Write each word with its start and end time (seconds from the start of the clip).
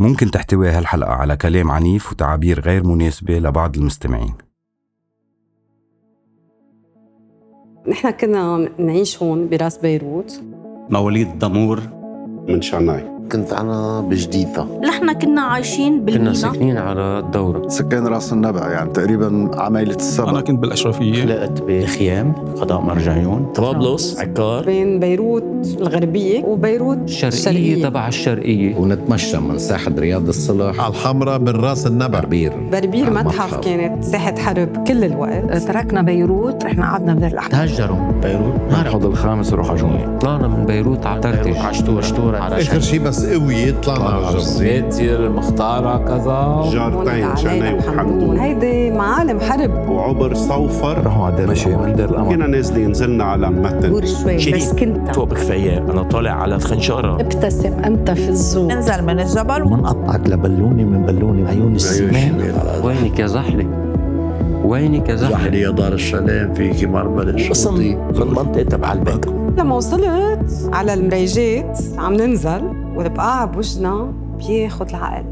ممكن 0.00 0.30
تحتوي 0.30 0.68
هالحلقة 0.68 1.12
على 1.12 1.36
كلام 1.36 1.70
عنيف 1.70 2.12
وتعابير 2.12 2.60
غير 2.60 2.86
مناسبة 2.86 3.38
لبعض 3.38 3.76
المستمعين. 3.76 4.34
نحن 7.88 8.10
كنا 8.10 8.68
نعيش 8.78 9.22
هون 9.22 9.48
براس 9.48 9.78
بيروت. 9.78 10.42
مواليد 10.90 11.38
دمور 11.38 11.80
من 12.48 12.62
شاناي. 12.62 13.17
كنت 13.32 13.52
أنا 13.52 14.00
بجديدة. 14.00 14.66
نحن 14.84 15.12
كنا 15.12 15.40
عايشين 15.42 15.92
كنا 15.92 16.04
بالمينا. 16.04 16.32
ساكنين 16.32 16.78
على 16.78 17.18
الدورة. 17.18 17.68
سكان 17.68 18.06
رأس 18.06 18.32
النبع 18.32 18.70
يعني 18.70 18.90
تقريبا 18.90 19.50
عمايلة 19.54 19.94
السبع. 19.94 20.30
أنا 20.30 20.40
كنت 20.40 20.58
بالأشرفية. 20.58 21.22
خلقت 21.22 21.62
بخيام 21.62 22.32
قضاء 22.32 22.80
مرجعيون. 22.80 23.52
طرابلس 23.54 24.18
عكار. 24.18 24.64
بين 24.64 25.00
بيروت 25.00 25.44
الغربية 25.80 26.44
وبيروت 26.44 26.98
الشرقية. 26.98 27.82
تبع 27.82 28.08
الشرقية. 28.08 28.76
ونتمشى 28.76 29.38
من 29.38 29.58
ساحة 29.58 29.92
رياض 29.98 30.28
الصلح 30.28 30.80
على 30.80 30.90
الحمراء 30.90 31.38
بالراس 31.38 31.86
النبع. 31.86 32.20
بربير. 32.20 32.52
بربير 32.72 33.10
متحف. 33.10 33.60
كانت 33.60 34.04
ساحة 34.04 34.34
حرب 34.36 34.84
كل 34.86 35.04
الوقت. 35.04 35.56
تركنا 35.62 36.02
بيروت 36.02 36.64
رحنا 36.64 36.90
قعدنا 36.90 37.14
بدير 37.14 37.28
الأحمر 37.28 37.50
تهجروا. 37.50 38.12
بيروت؟ 38.22 38.54
ما 38.70 38.82
الحوض 38.82 39.06
الخامس 39.06 39.52
روح 39.52 39.70
عجوني 39.70 40.18
طلعنا 40.18 40.48
من 40.48 40.66
بيروت 40.66 41.06
على 41.06 41.20
ترتج 41.20 41.56
على 41.56 41.74
شتورة 41.74 42.00
شتورة 42.00 42.38
على 42.38 42.56
آخر 42.56 42.80
شيء 42.80 43.00
بس 43.00 43.17
قوي 43.26 43.72
طلعنا 43.72 44.26
على 44.26 44.36
الجبل 44.36 45.24
المختارة 45.24 45.98
كذا. 46.04 46.70
جارتين 46.72 47.24
علينا 47.24 47.74
وحمدون 47.74 47.98
حمدون 47.98 48.38
هيدي 48.38 48.90
معالم 48.90 49.40
حرب. 49.40 49.88
وعبر 49.88 50.34
صوفر. 50.34 51.02
روحوا 51.04 51.26
على 51.26 51.36
دير 51.36 51.50
مشي 51.50 51.76
من 51.76 51.96
دير 51.96 52.10
القمر 52.10 52.28
كنا 52.28 52.46
نازلين 52.46 52.90
نزلنا 52.90 53.24
على 53.24 53.50
متن. 53.50 53.90
دور 53.90 54.04
شوي 54.04 54.36
بس 54.36 54.72
كنت. 54.72 55.14
فوق 55.14 55.24
بكفاية 55.24 55.78
أنا 55.78 56.02
طالع 56.02 56.30
على 56.30 56.58
خنشارة 56.58 57.20
ابتسم 57.20 57.72
أنت 57.84 58.10
في 58.10 58.28
الزوم 58.28 58.72
ننزل 58.72 59.04
من 59.04 59.20
الجبل. 59.20 59.64
منقطعك 59.64 60.28
لبلوني 60.28 60.84
من 60.84 61.06
بلوني 61.06 61.48
عيون 61.48 61.74
السمان 61.74 62.52
وينك 62.84 63.18
يا 63.18 63.26
زحلة 63.26 63.66
وينك 64.64 65.08
يا 65.08 65.14
زحلة 65.14 65.56
يا 65.56 65.70
دار 65.70 65.92
السلام 65.92 66.54
في 66.54 66.70
كمار 66.70 67.08
بلد 67.08 67.48
قسم 67.50 67.74
من 67.74 68.26
منطقة 68.26 68.62
تبع 68.62 68.92
البيت. 68.92 69.26
لما 69.58 69.74
وصلت 69.74 70.70
على 70.72 70.94
المريجات 70.94 71.78
عم 71.98 72.14
ننزل. 72.14 72.77
والبقاع 72.98 73.44
بوجنا 73.44 74.12
بياخد 74.38 74.88
العقل 74.88 75.24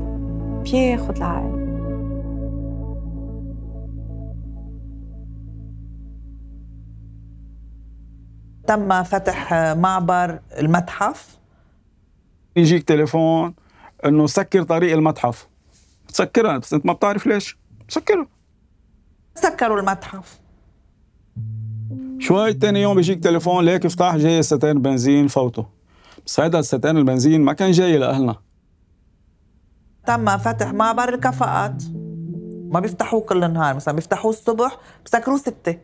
بياخد 0.64 1.16
العقل. 1.16 1.66
تم 8.66 9.02
فتح 9.02 9.52
معبر 9.54 10.38
المتحف. 10.58 11.38
يجيك 12.56 12.82
تليفون 12.82 13.54
إنه 14.04 14.26
سكر 14.26 14.62
طريق 14.62 14.92
المتحف. 14.92 15.48
تسكرها 16.08 16.58
بس 16.58 16.74
أنت 16.74 16.86
ما 16.86 16.92
بتعرف 16.92 17.26
ليش. 17.26 17.58
سكرها. 17.88 18.26
سكروا 19.34 19.80
المتحف. 19.80 20.40
شوي 22.18 22.52
تاني 22.52 22.82
يوم 22.82 22.96
بيجيك 22.96 23.22
تليفون 23.22 23.64
ليك 23.64 23.86
افتح 23.86 24.16
جاي 24.16 24.42
ستين 24.42 24.82
بنزين 24.82 25.26
فوته 25.28 25.75
بس 26.26 26.40
هيدا 26.40 26.58
الستين 26.58 26.96
البنزين 26.96 27.40
ما 27.40 27.52
كان 27.52 27.70
جاي 27.70 27.98
لأهلنا. 27.98 28.36
تم 30.06 30.38
فتح 30.38 30.72
معبر 30.72 31.14
الكفاءات. 31.14 31.82
ما 32.70 32.80
بيفتحوه 32.80 33.20
كل 33.20 33.44
النهار 33.44 33.74
مثلا 33.74 33.94
بيفتحوه 33.94 34.30
الصبح 34.30 34.78
بسكروه 35.04 35.38
ستة. 35.38 35.76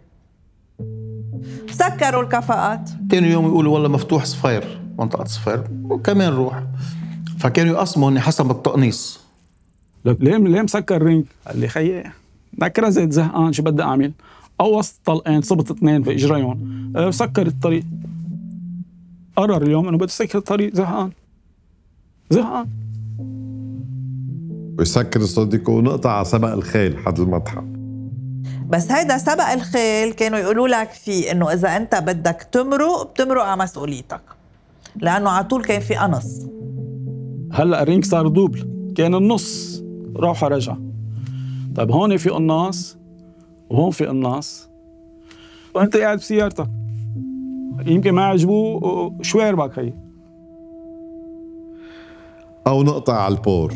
سكروا 1.71 2.23
الكفاءات. 2.23 2.91
تاني 3.11 3.31
يوم 3.31 3.47
يقولوا 3.47 3.75
والله 3.75 3.89
مفتوح 3.89 4.25
صفير 4.25 4.81
منطقة 4.99 5.25
صفير 5.25 5.65
وكمان 5.85 6.33
روح. 6.33 6.63
فكانوا 7.39 7.75
يقسموا 7.75 8.11
هن 8.11 8.21
حسب 8.21 8.51
التقنيص. 8.51 9.21
لك 10.05 10.17
ليه 10.21 10.37
ليه 10.37 10.63
مسكر 10.63 11.03
رينج؟ 11.03 11.25
قال 11.47 11.61
لي 11.61 11.69
خيي. 11.69 12.05
ذكرها 12.61 12.91
زيت 12.91 13.13
زهقان 13.13 13.53
شو 13.53 13.63
بدي 13.63 13.83
أعمل؟ 13.83 14.13
قوصت 14.59 15.01
طلقين 15.05 15.43
صبت 15.43 15.71
اثنين 15.71 16.03
في 16.03 16.13
إجريهم. 16.13 16.93
أه، 16.97 17.11
سكر 17.11 17.47
الطريق. 17.47 17.85
قرر 19.37 19.63
اليوم 19.63 19.89
أنه 19.89 19.97
بده 19.97 20.05
يسكر 20.05 20.39
الطريق 20.39 20.75
زهقان. 20.75 21.11
زهقان. 22.31 22.69
ويسكر 24.79 25.21
الصديق 25.21 25.71
ونقطع 25.71 26.11
على 26.11 26.25
سبق 26.25 26.53
الخيل 26.53 26.99
حد 26.99 27.21
المتحف 27.21 27.65
بس 28.69 28.93
هيدا 28.93 29.19
سبق 29.19 29.49
الخيل 29.49 30.13
كانوا 30.13 30.39
يقولوا 30.39 30.69
لك 30.69 30.91
فيه 30.91 31.33
إنه 31.33 31.53
إذا 31.53 31.69
أنت 31.69 31.95
بدك 31.95 32.47
تمرق 32.53 33.11
بتمرق 33.11 33.43
على 33.43 33.63
مسؤوليتك. 33.63 34.21
لأنه 34.97 35.31
على 35.31 35.45
طول 35.45 35.65
كان 35.65 35.81
في 35.81 35.95
قنص 35.95 36.47
هلأ 37.53 37.83
الرينج 37.83 38.05
صار 38.05 38.29
دوبل. 38.29 38.93
كان 38.97 39.15
النص. 39.15 39.83
روحه 40.17 40.49
رجع 40.49 40.77
طيب 41.77 41.91
هون 41.91 42.17
في 42.17 42.29
قناص 42.29 42.97
وهون 43.71 43.91
في 43.91 44.07
قناص 44.07 44.69
وأنت 45.75 45.97
قاعد 45.97 46.19
بسيارتك. 46.19 46.82
يمكن 47.87 48.13
ما 48.13 48.25
عجبوه 48.25 49.19
شويربك 49.23 49.79
هي 49.79 49.93
أو 52.67 52.83
نقطع 52.83 53.15
على 53.15 53.35
ال 53.35 53.41
port. 53.41 53.73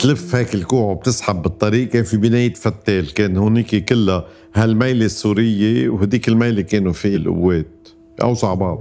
تلف 0.00 0.34
هيك 0.34 0.54
الكوع 0.54 0.90
وبتسحب 0.90 1.42
بالطريق 1.42 1.88
كان 1.88 2.02
في 2.02 2.16
بناية 2.16 2.54
فتال 2.54 3.14
كان 3.14 3.36
هونيك 3.36 3.84
كلها 3.84 4.24
هالميلة 4.54 5.04
السورية 5.04 5.88
وهديك 5.88 6.28
الميلة 6.28 6.62
كانوا 6.62 6.92
في 6.92 7.16
القوات. 7.16 7.88
أوسع 8.22 8.54
بعض. 8.54 8.80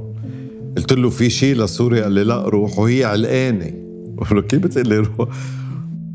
قلت 0.78 0.94
له 0.94 1.10
في 1.10 1.30
شيء 1.30 1.56
لسوريا؟ 1.56 2.04
قال 2.04 2.12
لي 2.12 2.24
لا 2.24 2.42
روح. 2.42 2.80
وهي 2.80 3.04
علقانة. 3.04 3.74
قلت 4.18 4.32
له 4.32 4.42
كيف 4.42 4.60
بتقول 4.60 4.88
لي 4.88 4.98
روح؟ 4.98 5.30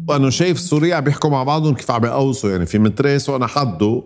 وأنا 0.09 0.31
شايف 0.31 0.61
سوريا 0.61 0.95
عم 0.95 1.05
بيحكوا 1.05 1.31
مع 1.31 1.43
بعضهم 1.43 1.75
كيف 1.75 1.91
عم 1.91 2.01
بيقوصوا 2.01 2.51
يعني 2.51 2.67
في 2.67 2.79
متريس 2.79 3.29
وأنا 3.29 3.47
حده. 3.47 4.03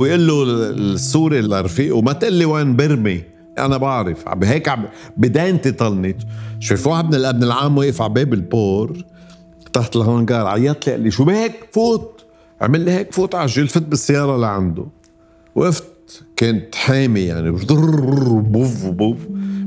ويقول 0.00 0.26
له 0.26 0.42
السوري 0.70 1.40
لرفيقه 1.40 2.00
ما 2.00 2.12
تقول 2.12 2.32
لي 2.32 2.44
وين 2.44 2.76
برمي؟ 2.76 3.22
أنا 3.58 3.76
بعرف. 3.76 4.24
هيك 4.42 4.68
عم 4.68 4.84
بداينتي 5.16 5.72
طلنت 5.72 6.16
شوف 6.60 6.86
واحد 6.86 7.04
من 7.04 7.14
الابن 7.14 7.42
العام 7.42 7.78
واقف 7.78 8.02
على 8.02 8.12
باب 8.12 8.34
البور 8.34 9.04
تحت 9.72 9.96
الهانجار 9.96 10.46
عيط 10.46 10.86
لي. 10.86 10.92
قال 10.92 11.02
لي 11.02 11.10
شو 11.10 11.24
بهيك 11.24 11.52
فوت؟ 11.72 12.24
عمل 12.60 12.80
لي 12.80 12.90
هيك 12.90 13.12
فوت 13.12 13.34
على 13.34 13.44
الجيل 13.44 13.68
فت 13.68 13.82
بالسيارة 13.82 14.36
لعنده. 14.36 14.86
وقفت. 15.54 15.84
كانت 16.36 16.74
حامي 16.74 17.20
يعني 17.20 17.50
بوف 17.50 18.86
بوف 18.86 19.18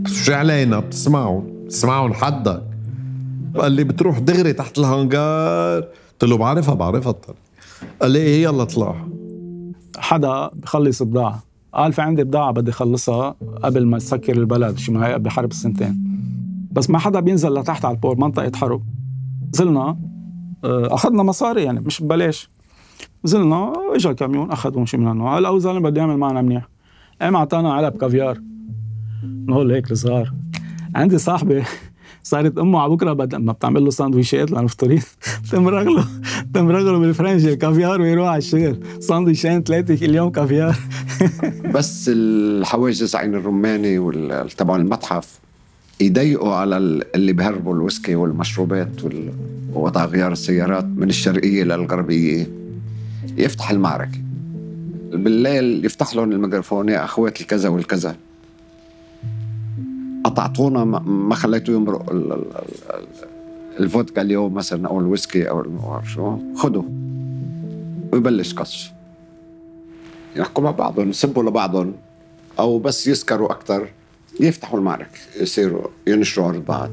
بس 0.02 0.14
شو 0.14 0.34
علينا 0.34 0.80
بتسمعهم 0.80 1.64
بتسمعهم 1.66 2.14
حدك. 2.14 2.64
قال 3.56 3.72
لي 3.72 3.84
بتروح 3.84 4.20
دغري 4.20 4.54
تحت 4.54 4.80
الهانجار 4.80 5.82
قلت 5.82 6.24
له 6.24 6.38
بعرفها 6.38 6.74
بعرفها 6.74 7.16
قال 8.02 8.12
لي 8.12 8.20
إيه 8.20 8.44
يلا 8.44 8.64
اطلع. 8.64 9.08
حدا 9.98 10.48
بخلص 10.48 11.04
بضاعة. 11.04 11.44
قال 11.74 11.94
في 11.94 12.02
عندي 12.02 12.24
بضاعة 12.24 12.52
بدي 12.52 12.72
أخلصها 12.72 13.36
قبل 13.64 13.86
ما 13.86 13.98
تسكر 13.98 14.38
البلد 14.38 14.78
شو 14.78 14.92
ما 14.92 15.08
هي 15.08 15.20
بحرب 15.20 15.52
السنتين. 15.52 16.04
بس 16.72 16.90
ما 16.90 17.00
حدا 17.00 17.20
بينزل 17.20 17.54
لتحت 17.54 17.86
على 17.86 17.96
ال 17.96 18.00
port 18.00 18.18
منطقة 18.20 18.52
حرب 18.56 18.84
نزلنا 19.54 19.98
آه، 20.64 20.94
أخذنا 20.94 21.24
مصاري 21.24 21.64
يعني 21.64 21.80
مش 21.80 22.02
ببلاش. 22.02 22.50
نزلنا 23.26 23.74
اجى 23.96 24.09
الكاميون 24.09 24.52
اخذوا 24.52 24.86
شيء 24.86 25.00
من 25.00 25.12
النوع 25.12 25.38
هلا 25.38 25.50
هو 25.50 25.59
زلمه 25.59 25.90
بده 25.90 26.02
يعمل 26.02 26.18
معنا 26.18 26.42
منيح. 26.42 26.68
قام 27.22 27.36
أعطانا 27.36 27.74
علب 27.74 27.98
كافيار. 27.98 28.42
نقول 29.24 29.72
هيك 29.72 29.92
الصغار. 29.92 30.34
عندي 30.96 31.18
صاحبي 31.18 31.64
صارت 32.24 32.58
أمه 32.58 32.80
على 32.80 32.92
بكرة 32.92 33.14
ما 33.38 33.52
بتعمل 33.52 33.84
له 33.84 33.90
سندويشات 33.90 34.52
لأنه 34.52 34.68
فطرين 34.68 35.02
تمرغ 35.52 35.84
له. 35.84 36.06
تمرغ 36.53 36.91
له 36.91 37.00
بالفرنجي 37.00 37.53
الكافيار 37.53 38.02
ويروح 38.02 38.28
على 38.28 38.38
الشغل. 38.38 38.78
سندويشين 39.00 39.64
ثلاثة 39.64 39.96
كل 39.96 40.16
يوم 40.16 40.30
كافيار. 40.30 40.75
بس 41.75 42.09
الحواجز 42.14 43.16
عين 43.16 43.36
الرماني 43.36 44.00
وال- 44.00 44.50
تبع 44.50 44.75
المتحف 44.75 45.40
يضيقوا 46.02 46.53
على 46.53 46.78
ال- 46.78 47.16
اللي 47.16 47.34
بهربوا 47.34 47.74
الويسكي 47.75 48.16
والمشروبات 48.16 49.03
وال- 49.03 49.34
ووضع 49.74 50.06
غيار 50.06 50.31
السيارات 50.31 50.86
من 50.86 51.10
الشرقية 51.10 51.63
للغربية 51.63 52.48
يفتح 53.38 53.72
المعركة. 53.72 54.18
بالليل 55.13 55.86
يفتح 55.86 56.16
لهم 56.16 56.31
الميكروفون 56.31 56.89
يا 56.89 57.04
أخوات 57.04 57.42
الكذا 57.42 57.69
والكذا. 57.69 58.16
قطعتونا 60.24 60.83
ما- 60.83 61.36
خليته 61.36 61.74
يمرق 61.74 62.12
الفودكا 63.80 64.22
اليوم 64.22 64.54
مثلا 64.54 64.88
أو 64.88 65.00
الويسكي 65.00 65.50
أو 65.50 65.62
الم- 65.62 66.02
شو 66.06 66.38
خدوا 66.56 66.84
ويبلش 68.14 68.54
قصف. 68.54 68.92
يحكوا 70.36 70.64
مع 70.64 70.72
بعضهم 70.72 71.10
يسبوا 71.10 71.44
لبعضهم 71.44 71.94
أو 72.60 72.80
بس 72.80 73.08
يسكروا 73.08 73.52
أكثر 73.52 73.88
يفتحوا 74.40 74.80
المعركة 74.80 75.10
يصيروا 75.42 75.88
ينشروا 76.08 76.48
عرضات 76.48 76.92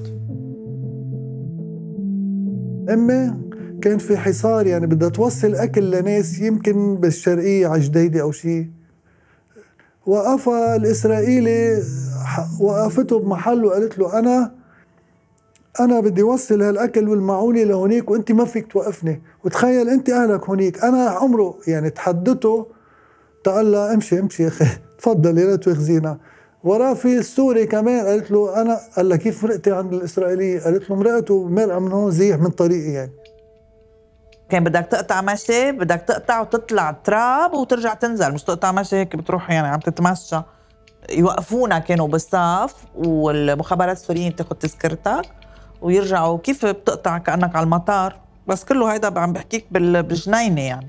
امي 2.90 3.34
كان 3.82 3.98
في 3.98 4.16
حصار 4.16 4.66
يعني 4.66 4.86
بدها 4.86 5.08
توصل 5.08 5.54
أكل 5.54 5.90
لناس 5.90 6.38
يمكن 6.40 6.94
بالشرقية 6.96 7.66
على 7.66 7.80
جديدة 7.80 8.20
أو 8.20 8.32
شيء 8.32 8.66
وقفها 10.06 10.76
الإسرائيلي 10.76 11.82
وقفته 12.60 13.18
بمحل 13.18 13.64
وقالت 13.64 13.98
له 13.98 14.18
أنا 14.18 14.52
أنا 15.84 16.00
بدي 16.00 16.22
أوصل 16.22 16.62
هالأكل 16.62 17.08
والمعونه 17.08 17.62
لهونيك 17.62 18.10
وأنت 18.10 18.32
ما 18.32 18.44
فيك 18.44 18.72
توقفني. 18.72 19.22
وتخيل 19.44 19.88
أنت 19.88 20.10
أهلك 20.10 20.44
هونيك. 20.44 20.84
أنا 20.84 21.08
عمره 21.08 21.58
يعني 21.66 21.90
تحدته. 21.90 22.66
قال 23.46 23.72
لها 23.72 23.94
امشي 23.94 24.18
امشي 24.18 24.42
يا 24.42 24.48
أخي. 24.48 24.66
تفضل 24.98 25.38
يا 25.38 25.46
لا 25.46 25.56
تواخذينا 25.56 26.18
وراه 26.64 26.94
في 26.94 27.18
السوري 27.18 27.66
كمان 27.66 28.06
قالت 28.06 28.30
له 28.30 28.62
أنا 28.62 28.80
قال 28.96 29.08
لها 29.08 29.16
كيف 29.16 29.44
مرقتي 29.44 29.72
عند 29.72 29.92
الإسرائيلية؟ 29.92 30.60
قالت 30.60 30.90
له 30.90 30.96
مرقته 30.96 31.48
مرقه 31.48 31.78
من 31.78 31.92
هون 31.92 32.10
زيح 32.10 32.38
من 32.38 32.50
طريقي 32.50 32.90
يعني. 32.90 33.12
كان 34.48 34.64
بدك 34.64 34.86
تقطع 34.90 35.20
مشي 35.20 35.72
بدك 35.72 36.04
تقطع 36.08 36.40
وتطلع 36.40 36.90
تراب 36.90 37.54
وترجع 37.54 37.94
تنزل. 37.94 38.32
مش 38.32 38.44
تقطع 38.44 38.72
مشي 38.72 38.96
هيك 38.96 39.16
بتروح 39.16 39.50
يعني 39.50 39.68
عم 39.68 39.80
تتمشى. 39.80 40.42
يوقفونا 41.10 41.78
كانوا 41.78 42.08
بالصف 42.08 42.74
والمخابرات 42.94 43.96
السوريين 43.96 44.36
تاخذ 44.36 44.56
تذكرتك. 44.56 45.22
ويرجعوا 45.82 46.38
كيف 46.38 46.66
بتقطع 46.66 47.18
كأنك 47.18 47.56
على 47.56 47.64
المطار؟ 47.64 48.16
بس 48.46 48.64
كله 48.64 48.92
هيدا 48.92 49.20
عم 49.20 49.32
بحكيك 49.32 49.66
بال- 49.70 50.02
بالجنينة 50.02 50.60
يعني. 50.60 50.88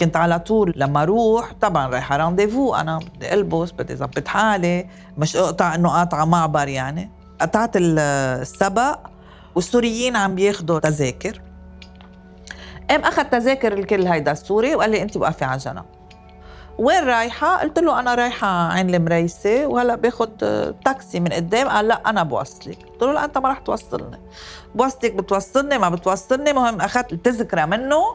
كنت 0.00 0.16
على 0.16 0.38
طول 0.38 0.72
لما 0.76 1.02
أروح 1.02 1.52
طبعا 1.60 1.86
رايحة 1.88 2.16
رانديفو 2.16 2.74
أنا 2.74 2.98
بدي 2.98 3.34
ألبس 3.34 3.70
بدي 3.70 3.92
اظبط 3.92 4.28
حالي 4.28 4.86
مش 5.18 5.36
اقطع 5.36 5.74
إنه 5.74 5.88
قاطعه 5.88 6.24
معبر 6.24 6.68
يعني. 6.68 7.10
قطعت 7.40 7.76
ال- 7.76 7.98
السبق 8.40 8.98
والسوريين 9.54 10.16
عم 10.16 10.34
بياخذوا 10.34 10.78
تذاكر. 10.78 11.40
قام 12.90 13.00
أخذ 13.00 13.24
تذاكر 13.24 13.72
الكل 13.72 14.06
هيدا 14.06 14.32
السوري 14.32 14.74
وقال 14.74 14.90
لي 14.90 15.02
انت 15.02 15.16
وقفي 15.16 15.44
على 15.44 15.58
جنب 15.58 15.84
وين 16.78 17.04
رايحة؟ 17.04 17.56
قلت 17.60 17.78
له 17.78 18.00
أنا 18.00 18.14
رايحة 18.14 18.72
عين 18.72 18.94
المريسة 18.94 19.66
وهلا 19.66 19.94
باخذ 19.94 20.28
تاكسي 20.84 21.20
من 21.20 21.28
قدام 21.28 21.68
قال 21.68 21.88
لا 21.88 22.02
أنا 22.06 22.22
بوصلك. 22.22 22.78
قلت 22.92 23.02
له 23.02 23.12
لا 23.12 23.24
أنت 23.24 23.38
ما 23.38 23.48
رح 23.48 23.58
توصلني. 23.58 24.20
بوصلك 24.74 25.12
بتوصلني 25.14 25.78
ما 25.78 25.88
بتوصلني. 25.88 26.52
مهم 26.52 26.80
أخذت 26.80 27.12
التذكرة 27.12 27.64
منه 27.64 28.14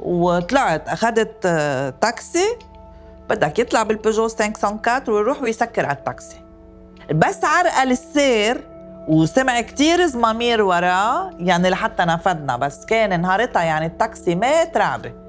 وطلعت 0.00 0.88
أخذت 0.88 1.36
آه، 1.46 1.90
تاكسي. 1.90 2.56
بدك 3.30 3.58
يطلع 3.58 3.82
بالبيجو 3.82 4.28
504 4.28 5.02
ويروح 5.08 5.42
ويسكر 5.42 5.86
على 5.86 5.96
التاكسي. 5.96 6.40
بس 7.14 7.44
عرقل 7.44 7.90
السير 7.90 8.60
وسمع 9.08 9.60
كتير 9.60 10.06
زمامير 10.06 10.62
وراه 10.62 11.30
يعني 11.38 11.70
لحتى 11.70 12.04
نفذنا 12.04 12.56
بس 12.56 12.84
كان 12.86 13.20
نهارتها 13.20 13.62
يعني 13.62 13.86
التاكسي 13.86 14.34
مات 14.34 14.76
رعبة. 14.76 15.27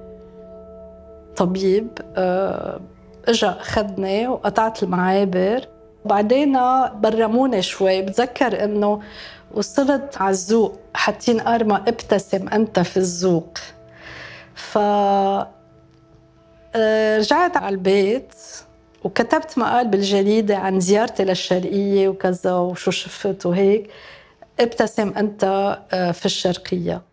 طبيب 1.40 1.88
آه، 2.16 2.80
إجا 3.28 3.58
اخذني 3.62 4.28
وقطعت 4.28 4.84
المعابر. 4.84 5.68
بعدين 6.06 6.54
برموني 6.96 7.62
شوي 7.62 8.02
بتذكر 8.02 8.64
إنه 8.64 9.02
وصلت 9.54 10.18
على 10.18 10.30
الذوق 10.30 10.80
حاطين 10.94 11.40
ارمى 11.40 11.76
ابتسم 11.76 12.48
أنت 12.48 12.80
في 12.80 12.98
الذوق 12.98 13.58
ف 14.56 14.78
آه، 16.76 17.18
رجعت 17.18 17.58
على 17.58 17.76
البيت 17.76 18.34
وكتبت 19.04 19.58
مقال 19.58 19.88
بالجريدة 19.88 20.58
عن 20.58 20.80
زيارتي 20.80 21.24
للشرقية 21.24 22.08
وكذا 22.10 22.54
وشو 22.54 22.92
شفت 22.92 23.46
وهيك. 23.46 23.90
ابتسم 24.60 25.14
أنت 25.18 25.44
آه، 25.94 26.12
في 26.12 26.26
الشرقية. 26.26 27.09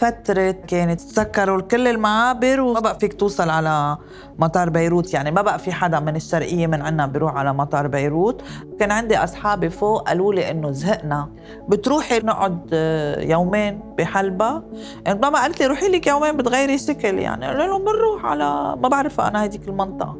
فترة 0.00 0.50
كانت 0.50 1.00
تسكروا 1.00 1.60
كل 1.60 1.88
المعابر 1.88 2.60
وما 2.60 2.80
بقى 2.80 2.98
فيك 2.98 3.12
توصل 3.12 3.50
على 3.50 3.96
مطار 4.38 4.70
بيروت. 4.70 5.14
يعني 5.14 5.30
ما 5.30 5.42
بقى 5.42 5.58
في 5.58 5.72
حدا 5.72 6.00
من 6.00 6.16
الشرقية 6.16 6.66
من 6.66 6.82
عنا 6.82 7.06
بيروح 7.06 7.36
على 7.36 7.52
مطار 7.54 7.86
بيروت. 7.86 8.42
كان 8.80 8.90
عندي 8.90 9.16
أصحابي 9.16 9.70
فوق 9.70 10.08
قالوا 10.08 10.34
لي 10.34 10.50
إنه 10.50 10.70
زهقنا. 10.70 11.28
بتروحي 11.68 12.18
نقعد 12.18 12.70
آه، 12.72 13.20
يومين 13.20 13.80
بحلبا. 13.98 14.62
ماما 15.06 15.42
قالت 15.42 15.60
لي 15.60 15.66
روحي 15.66 15.88
لك 15.88 16.06
يومين 16.06 16.36
بتغيري 16.36 16.78
شكل. 16.78 17.18
يعني 17.18 17.46
قلت 17.46 17.56
لهم 17.56 17.84
بنروح 17.84 18.24
على 18.24 18.76
ما 18.82 18.88
بعرف 18.88 19.20
أنا 19.20 19.44
هديك 19.44 19.68
المنطقة. 19.68 20.16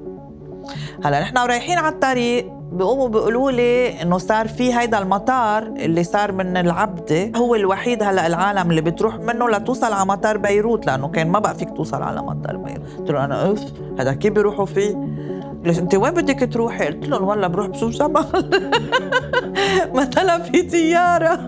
هلا 1.05 1.21
نحن 1.21 1.39
رايحين 1.39 1.79
على 1.79 1.95
الطريق. 1.95 2.60
بيقوموا 2.73 3.09
بيقولوا 3.09 3.51
لي 3.51 4.03
إنه 4.03 4.19
صار 4.19 4.49
في 4.49 4.75
هيدا 4.75 4.99
المطار 4.99 5.63
اللي 5.63 6.05
صار 6.05 6.33
من 6.33 6.57
العبده 6.57 7.33
هو 7.37 7.55
الوحيد 7.55 8.03
هلا 8.03 8.27
العالم 8.27 8.71
اللي 8.71 8.81
بتروح 8.81 9.17
منه 9.17 9.49
لتوصل 9.49 9.93
على 9.93 10.07
مطار 10.07 10.37
بيروت 10.37 10.87
لأنه 10.87 11.09
كان 11.09 11.29
ما 11.29 11.39
بقى 11.39 11.55
فيك 11.55 11.71
توصل 11.77 12.03
على 12.03 12.23
مطار 12.23 12.57
بيروت. 12.57 12.99
قلت 12.99 13.11
له 13.11 13.25
أنا 13.25 13.53
اف 13.53 13.73
هذا 13.99 14.13
كيف 14.13 14.33
بيروحوا 14.33 14.67
فيه؟ 14.67 15.11
ليش 15.65 15.79
أنت 15.79 15.95
وين 15.95 16.15
بدك 16.15 16.53
تروحي؟ 16.53 16.87
قلت 16.87 17.09
لهم 17.09 17.29
والله 17.29 17.47
بروح 17.47 17.67
بشوف 17.67 17.91
جبل 17.91 18.25
مثلا 19.95 20.39
في 20.39 20.63
طيارة. 20.63 21.39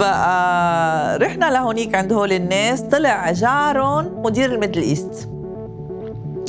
بقى 0.00 1.18
رحنا 1.18 1.50
لهونيك 1.50 1.94
عند 1.94 2.12
هول 2.12 2.32
الناس 2.32 2.80
طلع 2.80 3.32
جارهم 3.32 4.22
مدير 4.22 4.54
ال 4.54 4.58
Middle 4.58 4.82
East 4.82 5.30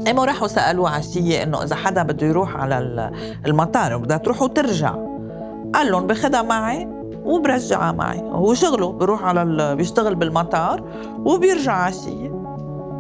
قاموا 0.07 0.25
راحوا 0.25 0.47
سألوه 0.47 0.89
عشيه 0.89 1.43
إنه 1.43 1.63
إذا 1.63 1.75
حدا 1.75 2.03
بده 2.03 2.27
يروح 2.27 2.55
على 2.55 2.77
ال- 2.77 3.11
المطار 3.45 3.95
وبدها 3.95 4.17
تروح 4.17 4.41
وترجع. 4.41 4.95
قال 5.75 5.91
لهم 5.91 6.07
باخدها 6.07 6.41
معي 6.41 6.87
وبرجعها 7.25 7.91
معي. 7.91 8.19
هو 8.19 8.53
شغله 8.53 8.91
بيروح 8.91 9.23
على 9.23 9.41
ال... 9.41 9.75
بيشتغل 9.75 10.15
بالمطار 10.15 10.83
وبيرجع 11.25 11.73
عشيه 11.73 12.41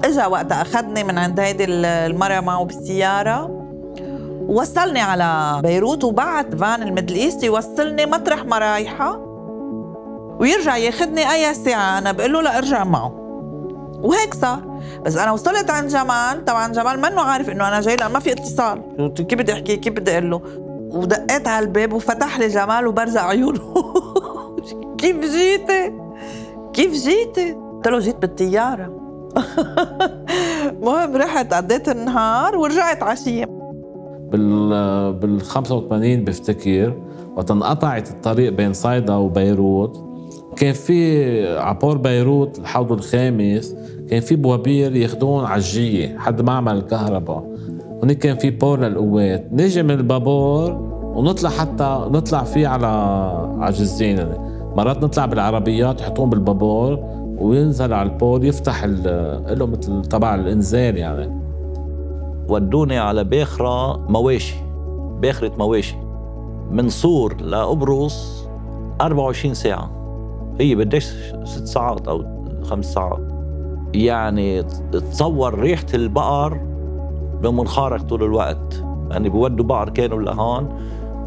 إجا 0.05 0.25
وقتها 0.25 0.61
أخذني 0.61 1.03
من 1.03 1.17
عند 1.17 1.39
هيدي 1.39 1.63
ال- 1.63 1.85
المرة 1.85 2.39
معه 2.39 2.63
بالسيارة 2.63 3.57
ووصلني 4.47 4.99
على 5.01 5.59
بيروت 5.63 6.03
وبعت 6.03 6.55
van 6.55 6.83
ال 6.83 6.88
Middle 6.88 7.15
East 7.15 7.43
يوصلني 7.43 8.05
مطرح 8.05 8.45
ما 8.45 8.57
رايحة 8.57 9.19
ويرجع 10.39 10.77
ياخذني 10.77 11.31
أي 11.31 11.53
ساعة. 11.53 11.97
أنا 11.97 12.11
بقول 12.11 12.33
له 12.33 12.41
لا 12.41 12.57
ارجع 12.57 12.83
معه. 12.83 13.20
وهيك 14.03 14.33
صار. 14.33 14.81
بس 15.05 15.17
أنا 15.17 15.31
وصلت 15.31 15.69
عند 15.69 15.89
جمال 15.89 16.45
طبعا 16.45 16.67
جمال 16.67 17.01
منه 17.01 17.21
عارف 17.21 17.49
إنه 17.49 17.67
أنا 17.67 17.81
جاي 17.81 17.95
لأن 17.95 18.11
ما 18.11 18.19
في 18.19 18.31
اتصال. 18.31 18.81
كيف 19.15 19.39
بدي 19.39 19.53
أحكي؟ 19.53 19.77
كيف 19.77 19.93
بدي 19.93 20.11
أقول 20.11 20.31
له؟ 20.31 20.41
ودقيت 20.93 21.47
على 21.47 21.65
الباب 21.65 21.93
وفتح 21.93 22.39
لي 22.39 22.47
جمال 22.47 22.87
وبرزع 22.87 23.27
عيونه. 23.27 23.59
كيف 25.01 25.15
جيتي؟ 25.19 25.93
كيف 26.73 26.91
جيتي؟ 26.93 27.51
قلت 27.53 27.87
له 27.87 27.99
جيت 27.99 28.15
بالطيارة. 28.15 29.01
المهم 30.71 31.17
رحت 31.17 31.53
قضيت 31.53 31.89
النهار 31.89 32.57
ورجعت 32.57 33.03
عشية. 33.03 33.45
بال 34.31 35.13
بال 35.13 35.41
85 35.41 36.23
بفتكر 36.23 37.01
وقت 37.35 37.51
انقطعت 37.51 38.09
الطريق 38.09 38.51
بين 38.51 38.73
صيدا 38.73 39.15
وبيروت. 39.15 40.10
كان 40.55 40.73
في 40.73 41.57
عبور 41.57 41.97
بيروت 41.97 42.59
الحوض 42.59 42.91
الخامس 42.91 43.75
كان 44.09 44.21
في 44.21 44.35
بوابير 44.35 44.95
ياخدونا 44.95 45.45
ع 45.45 45.63
جهة 45.63 46.17
حد 46.17 46.41
معمل 46.41 46.77
الكهرباء. 46.77 47.43
هونيك 48.03 48.17
كان 48.17 48.37
في 48.37 48.49
port 48.49 48.79
للقوات. 48.79 49.47
نجي 49.51 49.83
من 49.83 49.91
البابور 49.91 50.71
ونطلع 51.15 51.49
حتى 51.49 52.05
نطلع 52.11 52.43
فيه 52.43 52.67
على 52.67 52.87
على 53.59 53.75
يعني. 53.99 54.51
مرات 54.75 55.03
نطلع 55.03 55.25
بالعربيات 55.25 56.01
يحطوهم 56.01 56.29
بالبابور 56.29 56.99
وينزل 57.37 57.93
على 57.93 58.09
البور 58.09 58.45
يفتح 58.45 58.85
له 58.85 59.65
مثل 59.65 60.01
تبع 60.01 60.35
الانزال 60.35 60.97
يعني. 60.97 61.41
ودوني 62.49 62.97
على 62.97 63.23
باخرة 63.23 63.97
مواشي 64.09 64.55
باخرة 65.21 65.51
مواشي 65.57 65.95
من 66.71 66.89
صور 66.89 67.41
لقبرص 67.41 68.47
24 69.01 69.53
ساعة. 69.53 70.00
هي 70.59 70.75
بديش 70.75 71.13
ست 71.43 71.67
ساعات 71.67 72.07
أو 72.07 72.25
خمس 72.63 72.93
ساعات. 72.93 73.19
يعني 73.93 74.63
تصور 74.91 75.59
ريحة 75.59 75.85
البقر 75.93 76.59
بمنخارك 77.43 78.01
طول 78.01 78.23
الوقت. 78.23 78.83
يعني 79.11 79.29
بودوا 79.29 79.65
بقر 79.65 79.89
كانوا 79.89 80.21
لهون 80.21 80.69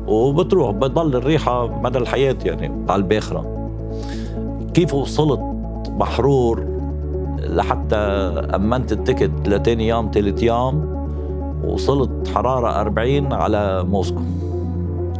وبتروح 0.08 0.70
بتضل 0.70 1.16
الريحة 1.16 1.80
مدى 1.80 1.98
الحياة 1.98 2.36
يعني 2.44 2.72
على 2.88 3.02
الباخرة. 3.02 3.68
كيف 4.74 4.94
وصلت 4.94 5.40
محرور 5.88 6.66
لحتى 7.38 7.96
أمنت 8.54 8.92
التكت 8.92 9.48
لتاني 9.48 9.88
يوم 9.88 10.08
تالت 10.08 10.42
يوم؟ 10.42 10.94
وصلت 11.64 12.28
حرارة 12.34 12.80
40 12.80 13.32
على 13.32 13.84
موسكو. 13.84 14.20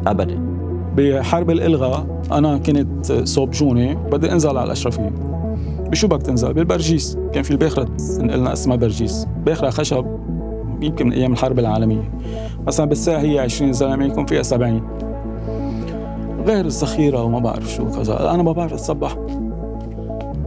أبدا. 0.06 0.53
بحرب 0.96 1.50
الإلغاء 1.50 2.06
أنا 2.32 2.58
كنت 2.58 3.12
صوب 3.12 3.50
جوني 3.50 3.94
بدي 3.94 4.32
أنزل 4.32 4.48
على 4.48 4.64
الأشرفية 4.64 5.12
بشو 5.90 6.08
بدك 6.08 6.22
تنزل؟ 6.22 6.52
بالبرجيس. 6.52 7.18
كان 7.32 7.42
في 7.42 7.50
الباخرة 7.50 7.88
تنقلنا 8.18 8.52
اسمها 8.52 8.76
برجيس. 8.76 9.26
باخرة 9.46 9.70
خشب 9.70 10.06
يمكن 10.80 11.06
من 11.06 11.12
أيام 11.12 11.32
الحرب 11.32 11.58
العالمية. 11.58 12.10
مثلا 12.66 12.86
بالساعة 12.86 13.20
هي 13.20 13.38
20 13.38 13.72
زلمة 13.72 14.04
يكون 14.04 14.26
فيها 14.26 14.42
70 14.42 14.82
غير 16.46 16.64
الذخيرة 16.64 17.22
وما 17.22 17.38
بعرف 17.38 17.72
شو 17.72 17.90
كذا. 17.90 18.30
أنا 18.34 18.42
ما 18.42 18.52
بعرف 18.52 18.72
أتسبح. 18.72 19.16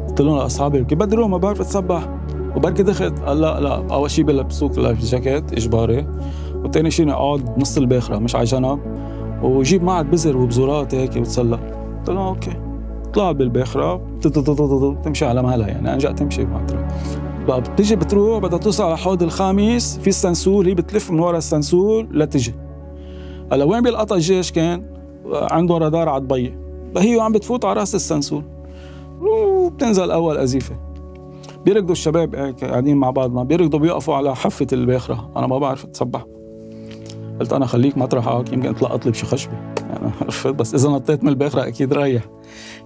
قلت 0.07 0.21
لهم 0.21 0.37
لأصحابي 0.37 0.81
بدي 0.81 1.15
ما 1.15 1.37
بعرف 1.37 1.61
أتسبح. 1.61 2.09
وبركي 2.55 2.83
دخلت. 2.83 3.19
قال 3.19 3.41
لا 3.41 3.59
لا. 3.59 3.83
أول 3.91 4.11
شيء 4.11 4.25
بلبسوك 4.25 4.77
life 4.77 5.05
jacket 5.05 5.53
إجباري. 5.53 6.07
والتاني 6.55 6.91
شيء 6.91 7.11
اقعد 7.11 7.55
بنص 7.55 7.77
الباخرة 7.77 8.17
مش 8.17 8.35
على 8.35 8.45
جنب. 8.45 8.79
وجيب 9.43 9.83
معك 9.83 10.05
بزر 10.05 10.37
وبزورات 10.37 10.95
هيك 10.95 11.15
وتسلى 11.15 11.55
قلت 11.97 12.09
له 12.09 12.27
okay. 12.27 12.51
طلعت 13.13 13.35
بالباخرة. 13.35 14.01
تمشي 15.03 15.25
على 15.25 15.43
مهلها 15.43 15.67
يعني. 15.67 15.93
انجا 15.93 16.11
تمشي 16.11 16.45
بمطرح 16.45 16.87
بقى 17.47 17.61
بتجي 17.61 17.95
بتروح 17.95 18.39
بدها 18.39 18.59
توصل 18.59 18.83
على 18.83 18.93
الحوض 18.93 19.23
الخامس. 19.23 19.99
في 19.99 20.07
السنسول 20.07 20.67
هي 20.67 20.73
بتلف 20.73 21.11
من 21.11 21.19
ورا 21.19 21.37
السنسول 21.37 22.07
لتجي. 22.11 22.53
هلا 23.51 23.65
وين 23.65 23.81
بيلقطها 23.81 24.15
الجيش 24.15 24.51
كان؟ 24.51 24.85
عنده 25.33 25.77
رادار 25.77 26.09
على 26.09 26.21
الضيق. 26.21 26.53
هي 26.97 27.19
عم 27.19 27.31
بتفوت 27.31 27.65
على 27.65 27.79
رأس 27.79 27.95
السنسول 27.95 28.43
وبتنزل 29.21 30.11
أول 30.11 30.37
قذيفه 30.37 30.75
بيركضوا 31.65 31.91
الشباب 31.91 32.35
قاعدين 32.63 32.97
مع 32.97 33.09
بعضنا. 33.09 33.43
بيركضوا 33.43 33.79
بيقفوا 33.79 34.15
على 34.15 34.35
حفه 34.35 34.67
الباخرة. 34.73 35.31
أنا 35.37 35.47
ما 35.47 35.57
بعرف 35.57 35.85
اتسبح 35.85 36.25
قلت 37.39 37.53
أنا 37.53 37.65
خليك 37.65 37.97
مطرحك 37.97 38.53
يمكن 38.53 38.75
تلقط 38.75 39.05
لي 39.05 39.11
بشي 39.11 39.25
خشبة. 39.25 39.53
يعني 39.53 40.11
عرفت؟ 40.21 40.47
بس 40.47 40.73
إذا 40.73 40.89
نطيت 40.89 41.23
من 41.23 41.29
الباخرة 41.29 41.67
أكيد 41.67 41.93
رايح. 41.93 42.23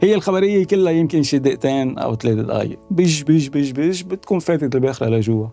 هي 0.01 0.15
الخبرية 0.15 0.65
كلها 0.65 0.93
يمكن 0.93 1.23
شي 1.23 1.37
دقيقتين 1.39 1.97
أو 1.97 2.15
ثلاث 2.15 2.35
دقائق 2.35 2.79
بيج 2.91 3.23
بيج 3.23 3.47
بيج 3.47 3.71
بيج 3.71 4.03
بتكون 4.03 4.39
فاتت 4.39 4.75
الباخرة 4.75 5.07
لجوا. 5.07 5.47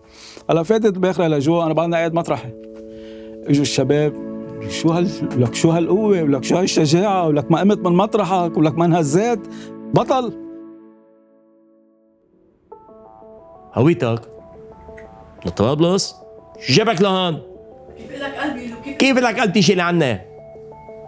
هلا 0.49 0.63
فاتت 0.63 0.95
الباخرة 0.95 1.27
لجوا 1.27 1.63
أنا 1.63 1.73
بعدنا 1.73 1.97
قاعد 1.97 2.13
مطرحي. 2.13 2.49
إجوا 3.47 3.61
الشباب 3.61 4.13
شو 4.69 4.89
هال 4.89 5.09
لك 5.37 5.55
شو 5.55 5.69
هالقوة؟ 5.69 6.23
ولك 6.23 6.43
شو 6.43 6.55
هالشجاعه 6.55 7.27
ولك 7.27 7.51
ما 7.51 7.59
قمت 7.59 7.79
من 7.79 7.91
مطرحك؟ 7.97 8.57
ولك 8.57 8.77
ما 8.77 8.85
انهزيت؟ 8.85 9.39
بطل! 9.93 10.33
هويتك. 13.73 14.21
من 15.45 15.51
طرابلس 15.51 16.15
شو 16.59 16.73
جابك 16.73 17.01
لهون؟ 17.01 17.41
كيف 18.99 19.17
لك 19.17 19.23
قلبي 19.25 19.33
كيف 19.33 19.39
لك 19.39 19.39
قلب 19.39 19.53
تشيل 19.53 19.81
عنا؟ 19.81 20.19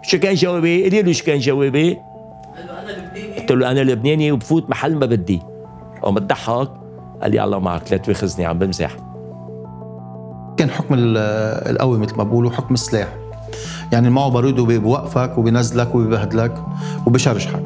شو 0.02 0.18
كان 0.18 0.34
جوابي؟ 0.34 0.82
قولي 0.82 1.02
له 1.02 1.12
شو 1.12 1.24
كان 1.24 1.38
جوابي؟ 1.38 1.98
قلت 3.38 3.52
له 3.52 3.70
أنا 3.70 3.80
لبناني 3.80 4.32
وبفوت 4.32 4.70
محل 4.70 4.94
ما 4.94 5.06
بدي 5.06 5.42
قام 6.02 6.14
بتضحك 6.14 6.70
قال 7.22 7.30
لي 7.30 7.44
الله 7.44 7.58
معك 7.58 7.92
لا 7.92 7.96
تواخذني 7.96 8.46
عم 8.46 8.58
بمزح 8.58 8.90
كان 10.56 10.70
حكم 10.70 10.94
القوي 10.94 11.98
مثل 11.98 12.16
ما 12.16 12.24
بقولوا 12.24 12.50
حكم 12.50 12.74
السلاح 12.74 13.08
يعني 13.92 14.10
معه 14.10 14.28
بارود 14.28 14.58
وبوقفك 14.58 15.38
وبنزلك 15.38 15.94
وببهدلك 15.94 16.54
وبشرشحك 17.06 17.64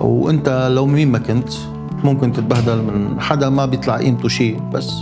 وأنت 0.00 0.68
لو 0.72 0.86
مين 0.86 1.12
ما 1.12 1.18
كنت 1.18 1.48
ممكن 2.04 2.32
تتبهدل 2.32 2.82
من 2.82 3.20
حدا 3.20 3.48
ما 3.48 3.66
بيطلع 3.66 3.96
قيمته 3.96 4.28
شيء 4.28 4.60
بس 4.72 4.92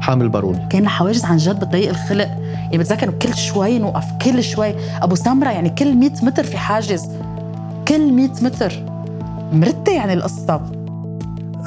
حامل 0.00 0.28
بارود 0.28 0.68
كان 0.70 0.88
حواجز 0.88 1.24
عن 1.24 1.36
جد 1.36 1.60
بتضيق 1.60 1.88
الخلق 1.88 2.28
يعني 2.72 2.78
بتذكر 2.78 3.10
كل 3.10 3.34
شوي 3.34 3.78
نوقف 3.78 4.04
كل 4.24 4.42
شوي 4.42 4.74
أبو 5.02 5.14
سمره 5.14 5.50
يعني 5.50 5.70
كل 5.70 5.96
100 5.96 6.10
متر 6.22 6.44
في 6.44 6.56
حاجز. 6.56 7.08
كل 7.88 8.12
100 8.12 8.28
متر. 8.42 8.84
مرتة 9.52 9.92
يعني 9.92 10.12
القصة. 10.12 10.60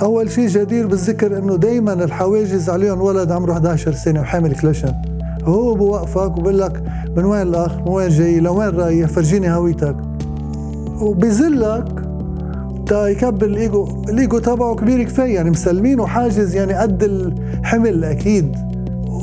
أول 0.02 0.32
شيء 0.32 0.48
جدير 0.48 0.88
بالذكر 0.88 1.38
إنه 1.38 1.56
دايما 1.56 1.94
الحواجز 1.94 2.70
عليهم 2.70 3.02
ولد 3.02 3.32
عمره 3.32 3.54
11 3.54 3.92
سنة 3.92 4.22
وحامل 4.22 4.56
كلاشن. 4.56 4.94
هو 5.44 5.76
بوقفك 5.76 6.38
وبقول 6.38 6.60
لك 6.60 6.84
من 7.18 7.26
وين 7.26 7.42
الأخ؟ 7.42 7.78
من 7.78 7.88
وين 7.88 8.10
جاي؟ 8.10 8.40
لوين 8.40 8.70
رايح؟ 8.70 9.10
فرجيني 9.10 9.54
هويتك. 9.54 9.96
وبيذلك 11.02 12.04
تا 12.88 13.08
يكبر 13.08 13.46
الايجو 13.46 14.04
الإيجو 14.10 14.40
تبعه 14.40 14.76
كبير 14.76 15.04
كفاية 15.04 15.36
يعني 15.36 15.50
مسلمينه 15.50 16.06
حاجز 16.06 16.56
يعني 16.56 16.74
قد 16.74 17.04
الحمل 17.04 18.04
أكيد. 18.04 18.71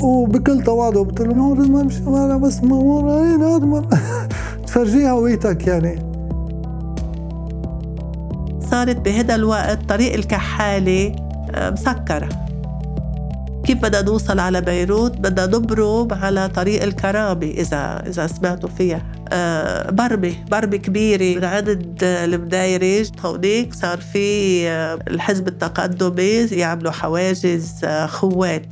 وبكل 0.03 0.63
تواضع 0.63 1.03
بتقول 1.03 1.29
له 1.29 1.55
ما 1.55 1.83
مش 1.83 1.97
أنا 1.99 2.37
بس 2.37 2.63
ما 2.63 3.89
تفرجيه 4.67 5.11
هويتك 5.11 5.67
يعني. 5.67 6.09
صارت 8.71 8.97
بهذا 8.97 9.35
الوقت 9.35 9.89
طريق 9.89 10.15
الكحالة 10.15 11.17
مسكرة. 11.57 12.29
كيف 13.65 13.79
بدنا 13.79 14.03
نوصل 14.03 14.39
على 14.39 14.61
بيروت؟ 14.61 15.17
بدنا 15.17 15.47
نبرم 15.59 16.09
على 16.13 16.49
طريق 16.49 16.83
الكرامة 16.83 17.47
إذا 17.47 18.03
إذا 18.07 18.27
سمعتوا 18.27 18.69
فيها. 18.69 19.03
بربة 19.91 20.35
بربة 20.51 20.77
كبيرة 20.77 21.47
عدد 21.47 21.99
المدايرج 22.03 23.11
هونيك 23.25 23.75
صار 23.75 23.99
في 24.01 24.69
الحزب 25.09 25.49
التقدمي 25.49 26.49
يعملوا 26.53 26.93
حواجز 26.93 27.87
خوات. 28.07 28.67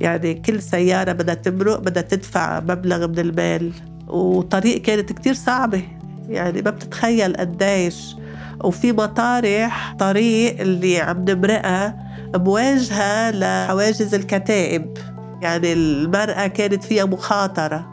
يعني 0.00 0.34
كل 0.34 0.62
سيارة 0.62 1.12
بدها 1.12 1.34
تمرق 1.34 1.80
بدها 1.80 2.02
تدفع 2.02 2.60
مبلغ 2.60 3.06
من 3.08 3.18
المال. 3.18 3.72
وطريق 4.08 4.82
كانت 4.82 5.12
كتير 5.12 5.34
صعبة. 5.34 5.82
يعني 6.28 6.62
ما 6.62 6.70
بتتخيل 6.70 7.36
قديش. 7.36 8.16
وفي 8.64 8.92
مطارح 8.92 9.94
طريق 9.98 10.60
اللي 10.60 11.00
عم 11.00 11.24
نمرقها 11.28 11.96
مواجهة 12.36 13.30
لحواجز 13.30 14.14
الكتائب. 14.14 14.98
يعني 15.42 15.72
المرأة 15.72 16.46
كانت 16.46 16.84
فيها 16.84 17.04
مخاطرة. 17.04 17.86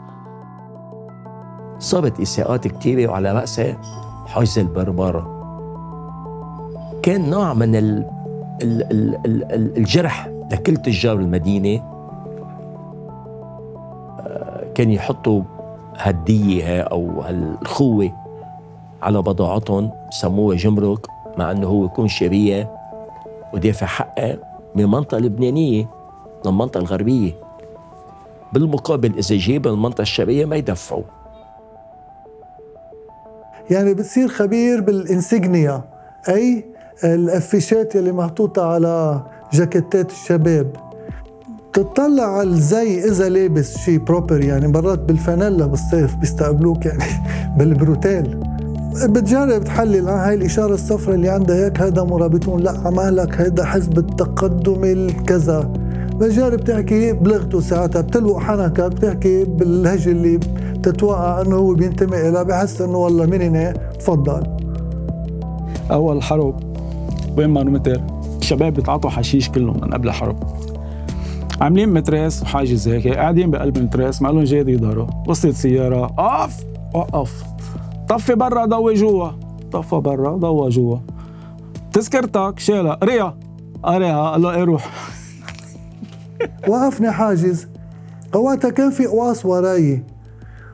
صابت 1.78 2.20
إساءات 2.20 2.68
كتيرة 2.68 3.10
وعلى 3.10 3.32
رأسها 3.32 3.80
حجز 4.26 4.58
البربرة 4.58 5.36
كان 7.02 7.30
نوع 7.30 7.54
من 7.54 7.76
ال 7.76 8.10
ال 8.62 8.82
ال 8.82 9.16
ال 9.26 9.76
الجرح 9.76 10.30
لكل 10.52 10.76
تجار 10.76 11.16
المدينة. 11.16 11.95
كان 14.76 14.90
يحطوا 14.90 15.42
هالدية 15.96 16.80
أو 16.80 17.20
هالخوة 17.20 18.12
على 19.02 19.22
بضاعتهم 19.22 19.90
سموها 20.10 20.56
جمرك 20.56 21.06
مع 21.38 21.50
إنه 21.50 21.66
هو 21.66 21.84
يكون 21.84 22.08
شرية 22.08 22.70
ودافع 23.54 23.86
حقها 23.86 24.38
من 24.74 24.82
المنطقة 24.82 25.18
اللبنانيه 25.18 25.88
للمنطقه 26.46 26.80
الغربية. 26.80 27.32
بالمقابل 28.52 29.18
إذا 29.18 29.36
جيب 29.36 29.66
المنطقة 29.66 30.02
الشرقية 30.02 30.44
ما 30.44 30.56
يدفعوا. 30.56 31.02
يعني 33.70 33.94
بتصير 33.94 34.28
خبير 34.28 34.80
بال 34.80 35.01
insignia 35.01 35.84
أي 36.28 36.64
الأفيشات 37.04 37.96
اللي 37.96 38.12
محطوطة 38.12 38.66
على 38.66 39.22
جاكيتات 39.52 40.10
الشباب. 40.10 40.85
تطلع 41.76 42.38
على 42.38 42.48
الزي 42.50 43.04
إذا 43.04 43.28
لابس 43.28 43.78
شيء 43.78 43.98
proper 43.98 44.40
يعني 44.40 44.68
مرات 44.68 44.98
بالفانيلا 44.98 45.66
بالصيف 45.66 46.14
بيستقبلوك 46.16 46.86
يعني 46.86 47.04
بال 47.58 47.72
bretelles. 47.72 48.40
بتجرب 49.08 49.64
تحلل 49.64 50.08
آه 50.08 50.28
هاي 50.28 50.34
الإشارة 50.34 50.74
الصفراء 50.74 51.14
اللي 51.14 51.28
عندها 51.28 51.64
هيك 51.66 51.80
هذا 51.80 52.02
مرابطون 52.02 52.60
لا 52.60 52.70
عمالك 52.84 53.40
هذا 53.40 53.64
حزب 53.64 53.98
التقدم 53.98 54.84
الكذا. 54.84 55.70
بتجرب 56.14 56.64
تحكي 56.64 57.12
بلغته 57.12 57.60
ساعتها 57.60 58.00
بتلوق 58.00 58.38
حنكك 58.38 58.80
بتحكي 58.80 59.44
باللهجة 59.44 60.10
اللي 60.10 60.40
بتتوقع 60.74 61.40
إنه 61.40 61.56
هو 61.56 61.74
بينتمي 61.74 62.30
لها 62.30 62.42
بحس 62.42 62.80
إنه 62.80 62.98
والله 62.98 63.26
من 63.26 63.42
هنا 63.42 63.72
تفضل. 63.72 64.42
أول 65.90 66.22
حرب 66.22 66.54
وين 67.38 67.50
ما 67.50 67.62
متر 67.62 68.00
الشباب 68.38 68.74
بيتعاطوا 68.74 69.10
حشيش 69.10 69.48
كلهم 69.48 69.80
من 69.82 69.94
قبل 69.94 70.08
الحرب 70.08 70.65
عاملين 71.60 71.88
مترس 71.88 72.42
وحاجز 72.42 72.88
هيك 72.88 73.08
قاعدين 73.08 73.50
بقلب 73.50 73.76
المترس 73.76 74.22
ما 74.22 74.28
لهم 74.28 74.44
جاي 74.44 74.72
يظهروا 74.72 75.06
وصلت 75.28 75.54
سيارة 75.54 76.04
اقف 76.04 76.64
وقف 76.94 77.44
طفي 78.08 78.34
برا 78.34 78.64
ضوي 78.64 78.94
جوا. 78.94 79.28
طفى 79.72 79.96
برا 79.96 80.36
ضوى 80.36 80.68
جوا. 80.68 80.98
تذكرتك؟ 81.92 82.58
شالها 82.58 82.98
ريا. 83.04 83.34
قريها 83.82 84.30
قال 84.30 84.42
له 84.42 84.54
إيه 84.54 84.64
روح. 84.64 84.90
وقفني 86.68 87.10
حاجز. 87.10 87.68
وقتها 88.34 88.70
كان 88.70 88.90
في 88.90 89.06
قواص 89.06 89.46
وراي. 89.46 90.02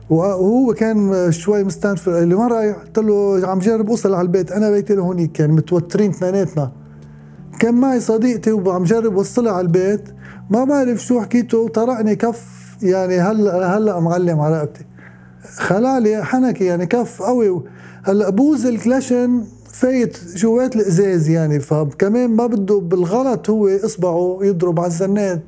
وهو 0.09 0.73
كان 0.73 1.31
شوي 1.31 1.63
مستنفر. 1.63 2.13
قال 2.13 2.27
لي 2.27 2.35
وين 2.35 2.47
رايح؟ 2.47 2.75
قلت 2.75 2.99
له 2.99 3.47
عم 3.47 3.59
جرب 3.59 3.89
اوصل 3.89 4.13
على 4.13 4.21
البيت. 4.21 4.51
أنا 4.51 4.71
بيتي 4.71 4.95
لهونيك 4.95 5.31
كان 5.31 5.51
متوترين 5.51 6.09
اثنيناتنا. 6.09 6.71
كان 7.59 7.73
معي 7.73 7.99
صديقتي 7.99 8.51
وعم 8.51 8.83
جرب 8.83 9.15
وصلها 9.15 9.51
على 9.51 9.61
البيت. 9.61 10.09
ما 10.49 10.63
بعرف 10.63 10.99
شو 10.99 11.21
حكيته 11.21 11.67
طرقني 11.67 12.15
كف 12.15 12.63
يعني 12.81 13.19
هلا 13.19 13.77
هلا 13.77 13.99
معلم 13.99 14.39
على 14.39 14.57
رقبتي. 14.57 14.85
خلع 15.57 15.97
لي 15.97 16.23
حنكي 16.25 16.65
يعني 16.65 16.85
كف 16.85 17.21
قوي 17.21 17.63
هلا 18.03 18.29
بوز 18.29 18.65
الكلاشن 18.65 19.43
فايت 19.73 20.17
جوات 20.35 20.75
الإزاز 20.75 21.29
يعني 21.29 21.59
فكمان 21.59 22.29
ما 22.29 22.47
بده 22.47 22.79
بالغلط 22.79 23.49
هو 23.49 23.67
اصبعه 23.67 24.39
يضرب 24.41 24.79
على 24.79 24.87
الزناد 24.87 25.41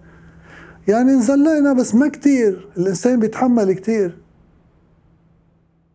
يعني 0.88 1.12
نزلقنا 1.12 1.74
بس 1.74 1.96
ما 1.96 2.08
كتير 2.08 2.70
الإنسان 2.78 3.20
بيتحمل 3.20 3.74
كتير. 3.74 4.18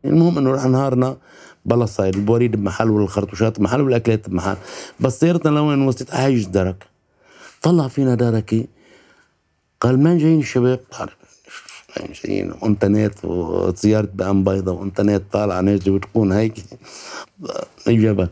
المهم 0.05 0.39
إنه 0.39 0.53
رح 0.53 0.65
نهارنا 0.65 1.17
بلا 1.65 1.87
صاير 1.87 2.15
البوريد 2.15 2.57
بمحل 2.57 2.91
والخرطوشات 2.91 3.59
بمحل 3.59 3.81
والأكلات 3.81 4.29
بمحل. 4.29 4.57
بس 5.01 5.21
سيرتنا 5.21 5.51
لوين؟ 5.51 5.89
وصلت 5.89 6.15
هاي 6.15 6.45
درك. 6.45 6.85
طلع 7.63 7.89
فينا 7.89 8.15
دركي 8.15 8.69
قال 9.81 9.99
من 9.99 10.19
جايين 10.19 10.41
الشباب 10.41 10.81
ماشيين 12.09 12.53
وانترنت 12.63 13.25
وزيارة 13.25 14.09
بقام 14.15 14.45
بيضة 14.45 14.73
وانترنت 14.73 15.23
طالعة 15.33 15.61
نازلة 15.61 15.95
وتكون 15.95 16.33
هيك. 16.33 16.55
الجبل 17.89 18.29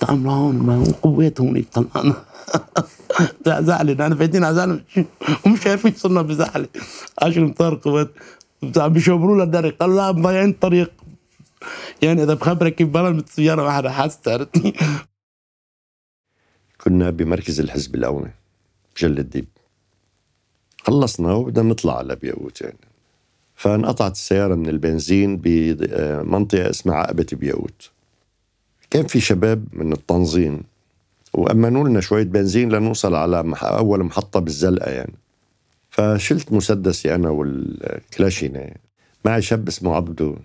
طعم 0.00 0.26
هون 0.26 0.54
ما 0.58 0.76
هو 0.76 0.84
قوات 0.84 1.40
هونيك 1.40 1.68
طلعنا. 1.72 2.24
زعلنا 3.66 4.06
أنا 4.06 4.14
فايتين 4.14 4.44
على 4.44 4.54
زعل 4.56 4.84
ومش 5.46 5.66
عارفين 5.66 5.92
صرنا 5.94 6.22
بزعل. 6.22 6.68
عشان 7.22 7.54
صار 7.58 7.74
قوات. 7.74 8.10
بيشبروا 8.76 9.44
لنا 9.44 9.72
قال 9.80 9.96
لا 9.96 10.12
مضيعين 10.12 10.50
الطريق. 10.50 10.92
يعني 12.02 12.22
إذا 12.22 12.34
بخبرك 12.34 12.74
كيف 12.74 12.88
برمت 12.88 13.28
سياره 13.28 13.62
واحدة 13.64 13.90
حاسس 13.90 14.28
عرفتني؟ 14.28 14.74
كنا 16.80 17.10
بمركز 17.10 17.60
الحزب 17.60 17.94
الأومي 17.94 18.30
جل 18.98 19.18
الديب. 19.18 19.59
خلصنا 20.82 21.32
وبدنا 21.32 21.68
نطلع 21.68 21.98
على 21.98 22.16
بياوت 22.16 22.60
يعني. 22.60 22.76
فانقطعت 23.54 24.12
السيارة 24.12 24.54
من 24.54 24.68
البنزين 24.68 25.36
بمنطقة 25.36 26.70
اسمها 26.70 26.96
عقبة 26.96 27.26
بياوت. 27.32 27.90
كان 28.90 29.06
في 29.06 29.20
شباب 29.20 29.64
من 29.72 29.92
التنظيم 29.92 30.60
وأمنوا 31.34 31.88
لنا 31.88 32.00
شوية 32.00 32.22
بنزين 32.24 32.72
لنوصل 32.72 33.14
على 33.14 33.42
مح- 33.42 33.64
أول 33.64 34.04
محطة 34.04 34.40
بالزلقة 34.40 34.90
يعني. 34.90 35.14
فشلت 35.90 36.52
مسدسي 36.52 37.14
أنا 37.14 37.30
والكلاشينة 37.30 38.70
معي 39.24 39.42
شاب 39.42 39.68
اسمه 39.68 39.94
عبدو. 39.96 40.36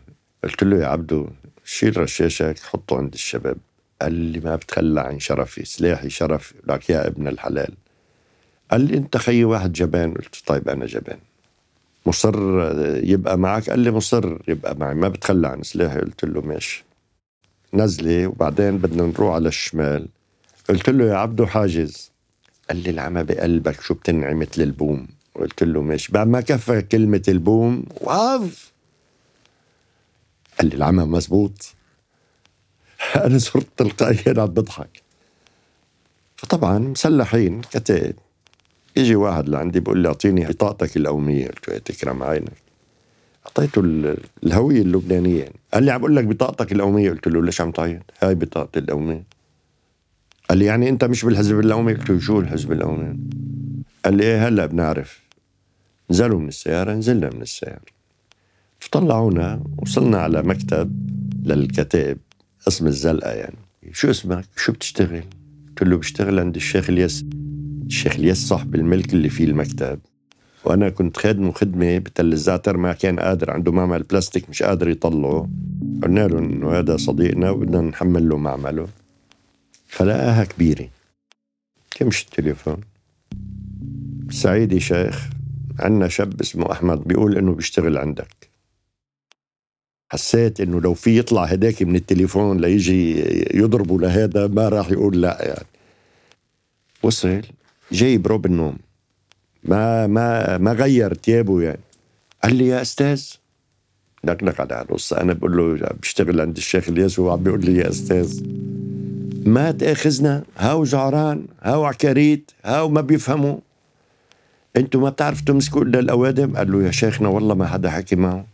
قلت 0.44 0.63
له 0.63 0.77
يا 0.77 0.88
عبدو 0.88 1.27
شيل 1.63 1.98
رشاشك 1.98 2.60
حطه 2.60 2.98
عند 2.98 3.13
الشباب. 3.13 3.58
قال 4.01 4.13
لي 4.13 4.39
ما 4.39 4.56
بتخلى 4.56 5.01
عن 5.01 5.20
شرفي 5.20 5.65
سلاحي 5.65 6.10
شرف 6.10 6.54
لك 6.68 6.89
يا 6.89 7.08
ابن 7.08 7.27
الحلال. 7.27 7.74
قال 8.72 8.82
لي 8.82 8.98
أنت 8.98 9.18
خيي 9.18 9.44
واحد 9.44 9.74
جبان. 9.74 10.14
قلت 10.14 10.36
طيب 10.46 10.70
أنا 10.70 10.86
جبان. 10.86 11.20
مصر 12.06 12.36
يبقى 13.04 13.38
معك؟ 13.38 13.70
قال 13.70 13.80
لي 13.80 13.92
مصر 13.92 14.38
يبقى 14.48 14.76
معي. 14.76 14.94
ما 14.96 15.08
بتخلى 15.08 15.48
عن 15.48 15.64
سلاحي 15.64 16.00
قلت 16.00 16.26
له 16.26 16.42
ماشي. 16.42 16.86
نزلي 17.74 18.26
وبعدين 18.26 18.78
بدنا 18.78 19.04
نروح 19.04 19.34
على 19.34 19.48
الشمال. 19.48 20.08
قلت 20.70 20.90
له 20.90 21.06
يا 21.06 21.16
عبدو 21.16 21.46
حاجز. 21.46 22.12
قال 22.70 22.84
لي 22.84 22.90
العمى 22.90 23.24
بقلبك 23.24 23.82
شو 23.82 23.94
بتنعي 23.94 24.34
مثل 24.34 24.62
البوم 24.62 25.08
قلت 25.36 25.64
له 25.64 25.82
ماشي. 25.82 26.12
بعد 26.12 26.28
ما 26.28 26.42
كفى 26.42 26.82
كلمة 26.82 27.24
البوم 27.28 27.86
واف 28.02 28.72
قال 30.60 30.70
لي 30.70 30.76
العمى 30.76 31.04
مزبوط. 31.04 31.74
أنا 33.26 33.38
صرت 33.38 33.68
تلقائيا 33.78 34.42
عم 34.42 34.46
بضحك. 34.46 35.02
فطبعا 36.38 36.80
مسلحين 36.80 37.62
كتائب. 37.62 38.16
يجي 38.98 39.16
واحد 39.16 39.50
لعندي 39.50 39.80
بيقول 39.80 40.00
لي 40.00 40.08
أعطيني 40.08 40.46
بطاقتك 40.48 40.98
القوميه 40.98 41.48
قلت 41.48 41.70
له 41.70 41.78
تكرم 41.78 42.24
عينك. 42.24 42.52
أعطيته 43.46 43.80
ال- 43.82 44.18
الهوية 44.44 44.82
اللبنانية. 44.82 45.40
يعني. 45.40 45.56
قال 45.74 45.84
لي 45.84 45.92
عم 45.92 46.00
بقول 46.00 46.16
لك 46.16 46.24
بطاقتك 46.25 46.72
القوميه 46.72 47.10
قلت 47.10 47.28
له 47.28 47.44
ليش 47.44 47.62
عم 47.62 47.72
تعيط؟ 47.72 48.02
هاي 48.22 48.36
بطاقتي 48.36 48.80
القوميه 48.80 49.24
قال 50.50 50.58
لي 50.58 50.66
يعني 50.66 50.90
أنت 50.90 51.04
مش 51.04 51.25
بالحزب 51.25 51.60
القومي 51.60 51.94
قلت 51.94 52.10
له 52.10 52.20
شو 52.20 52.40
الحزب 52.40 52.72
القومي 52.72 53.18
قال 54.06 54.14
لي 54.18 54.24
إيه 54.24 54.48
هلا 54.48 54.66
بنعرف. 54.66 55.22
نزلوا 56.12 56.40
من 56.40 56.48
السيارة 56.48 56.94
نزلنا 56.94 57.30
من 57.30 57.42
السيارة. 57.42 57.82
فطلعونا 58.80 59.64
وصلنا 59.78 60.18
على 60.18 60.42
مكتب 60.44 61.10
للكتائب 61.46 62.18
اسم 62.68 62.88
الزلقة 62.88 63.32
يعني. 63.32 63.56
شو 63.92 64.10
اسمك؟ 64.10 64.46
شو 64.58 64.72
بتشتغل؟ 64.72 65.24
قلت 65.70 65.84
له 65.84 65.98
بشتغل 65.98 66.40
عند 66.40 66.56
الشيخ 66.56 66.90
الياس 66.90 67.25
الشيخ 67.88 68.15
الياس 68.15 68.38
صاحب 68.38 68.75
الملك 68.75 69.13
اللي 69.13 69.30
فيه 69.30 69.46
المكتب. 69.46 70.00
وأنا 70.63 70.89
كنت 70.89 71.18
خادمه 71.18 71.51
خدمه 71.51 71.98
بتل 71.98 72.34
الزعتر 72.34 72.77
ما 72.77 72.94
كان 72.94 73.20
قادر 73.20 73.51
عنده 73.51 73.72
معمل 73.72 74.04
بلاستيك 74.04 74.50
مش 74.50 74.63
قادر 74.63 74.89
يطلعه. 74.89 75.50
قلنا 76.04 76.27
له 76.27 76.39
إنه 76.39 76.72
هذا 76.72 76.98
صديقنا 76.98 77.50
وبدنا 77.50 77.82
نحمل 77.82 78.29
له 78.29 78.38
معمله. 78.38 78.88
فلقاها 79.88 80.44
كبيرة. 80.44 80.90
كمش 81.92 82.24
التليفون؟ 82.24 82.81
سعيدي 84.29 84.79
شيخ 84.79 85.29
عندنا 85.79 86.07
شاب 86.07 86.42
اسمه 86.42 86.72
أحمد 86.72 87.03
بيقول 87.03 87.38
إنه 87.38 87.53
بيشتغل 87.53 87.98
عندك. 87.98 88.50
حسيت 90.12 90.62
إنه 90.62 90.81
لو 90.81 90.94
في 90.94 91.20
يطلع 91.20 91.44
هداك 91.44 91.83
من 91.83 91.96
التليفون 91.96 92.62
ليجي 92.62 93.20
يضربه 93.57 94.00
لهذا 94.00 94.48
ما 94.48 94.70
راح 94.70 94.92
يقول 94.92 95.22
لا 95.22 95.38
يعني. 95.42 95.68
وصل. 97.03 97.42
جاي 97.92 98.18
بروب 98.18 98.46
النوم. 98.46 98.78
ما 99.64 100.08
ما 100.08 100.58
ما 100.58 100.74
غير 100.74 101.14
ثيابه 101.14 101.62
يعني. 101.62 101.80
قال 102.44 102.56
لي 102.56 102.68
يا 102.68 102.82
أستاذ 102.82 103.24
نقنق 104.26 104.62
على 104.62 104.82
القصة. 104.82 105.22
أنا 105.22 105.34
بقول 105.34 105.58
له 105.58 105.90
بشتغل 106.02 106.42
عند 106.42 106.58
الشيخ 106.58 106.90
الياس 106.90 107.20
وهو 107.20 107.32
عم 107.32 107.44
بيقول 107.44 107.66
لي 107.66 107.78
يا 107.78 107.90
أستاذ 107.90 108.44
ما 109.46 109.72
تأخذنا؟ 109.72 110.44
هاو 110.58 110.84
جعران 110.84 111.46
هاو 111.62 111.86
عكاريت 111.86 112.52
هاو 112.66 112.90
ما 112.90 113.02
بيفهموا. 113.02 113.58
أنتوا 114.78 115.02
ما 115.02 115.10
بتعرفوا 115.10 115.46
تمسكوا 115.46 115.82
إلا 115.82 116.00
الأوادم؟ 116.00 116.58
قال 116.58 116.72
له 116.72 116.84
يا 116.84 116.92
شيخنا 116.92 117.28
والله 117.30 117.56
ما 117.56 117.68
حدا 117.68 117.90
حكي 117.90 118.16
معه. 118.16 118.46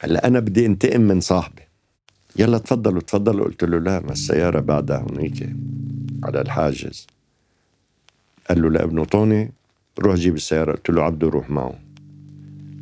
هلا 0.00 0.26
أنا 0.26 0.40
بدي 0.40 0.66
انتقم 0.66 1.00
من 1.00 1.20
صاحبي. 1.20 1.62
يلا 2.36 2.58
تفضلوا 2.58 3.00
تفضلوا. 3.00 3.44
قلت 3.44 3.64
له 3.64 3.78
لا 3.78 4.00
ما 4.00 4.12
السيارة 4.12 4.60
بعدها 4.60 4.98
هونيك 4.98 5.48
على 6.24 6.40
الحاجز. 6.40 7.06
قال 8.52 8.62
له 8.62 8.70
لابنه 8.70 9.04
طوني 9.04 9.52
روح 9.98 10.14
جيب 10.14 10.34
السيارة. 10.34 10.72
قلت 10.72 10.90
له 10.90 11.02
عبده 11.02 11.28
روح 11.28 11.50
معه. 11.50 11.78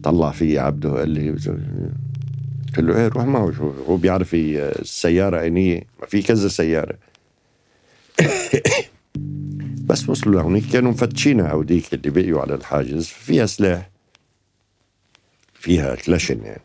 طلع 0.02 0.30
في 0.30 0.58
عبده 0.58 0.90
قال 0.90 1.10
لي 1.10 1.30
قلت 1.30 2.78
له 2.78 2.96
إيه 2.96 3.08
روح 3.08 3.24
معه 3.24 3.52
شو 3.52 3.70
هو 3.88 3.96
بيعرف 3.96 4.30
السيارة 4.34 5.46
انيه 5.46 5.82
ما 6.00 6.06
في 6.06 6.22
كذا 6.22 6.48
سيارة. 6.48 6.94
بس 9.88 10.08
وصلوا 10.08 10.34
لهونيك 10.34 10.64
كانوا 10.72 10.90
مفتشينها 10.90 11.52
هوديك 11.52 11.94
اللي 11.94 12.10
بقيوا 12.10 12.40
على 12.40 12.54
الحاجز 12.54 13.06
فيها 13.06 13.46
سلاح 13.46 13.90
فيها 15.54 15.94
كلاشن 15.94 16.40
يعني. 16.44 16.62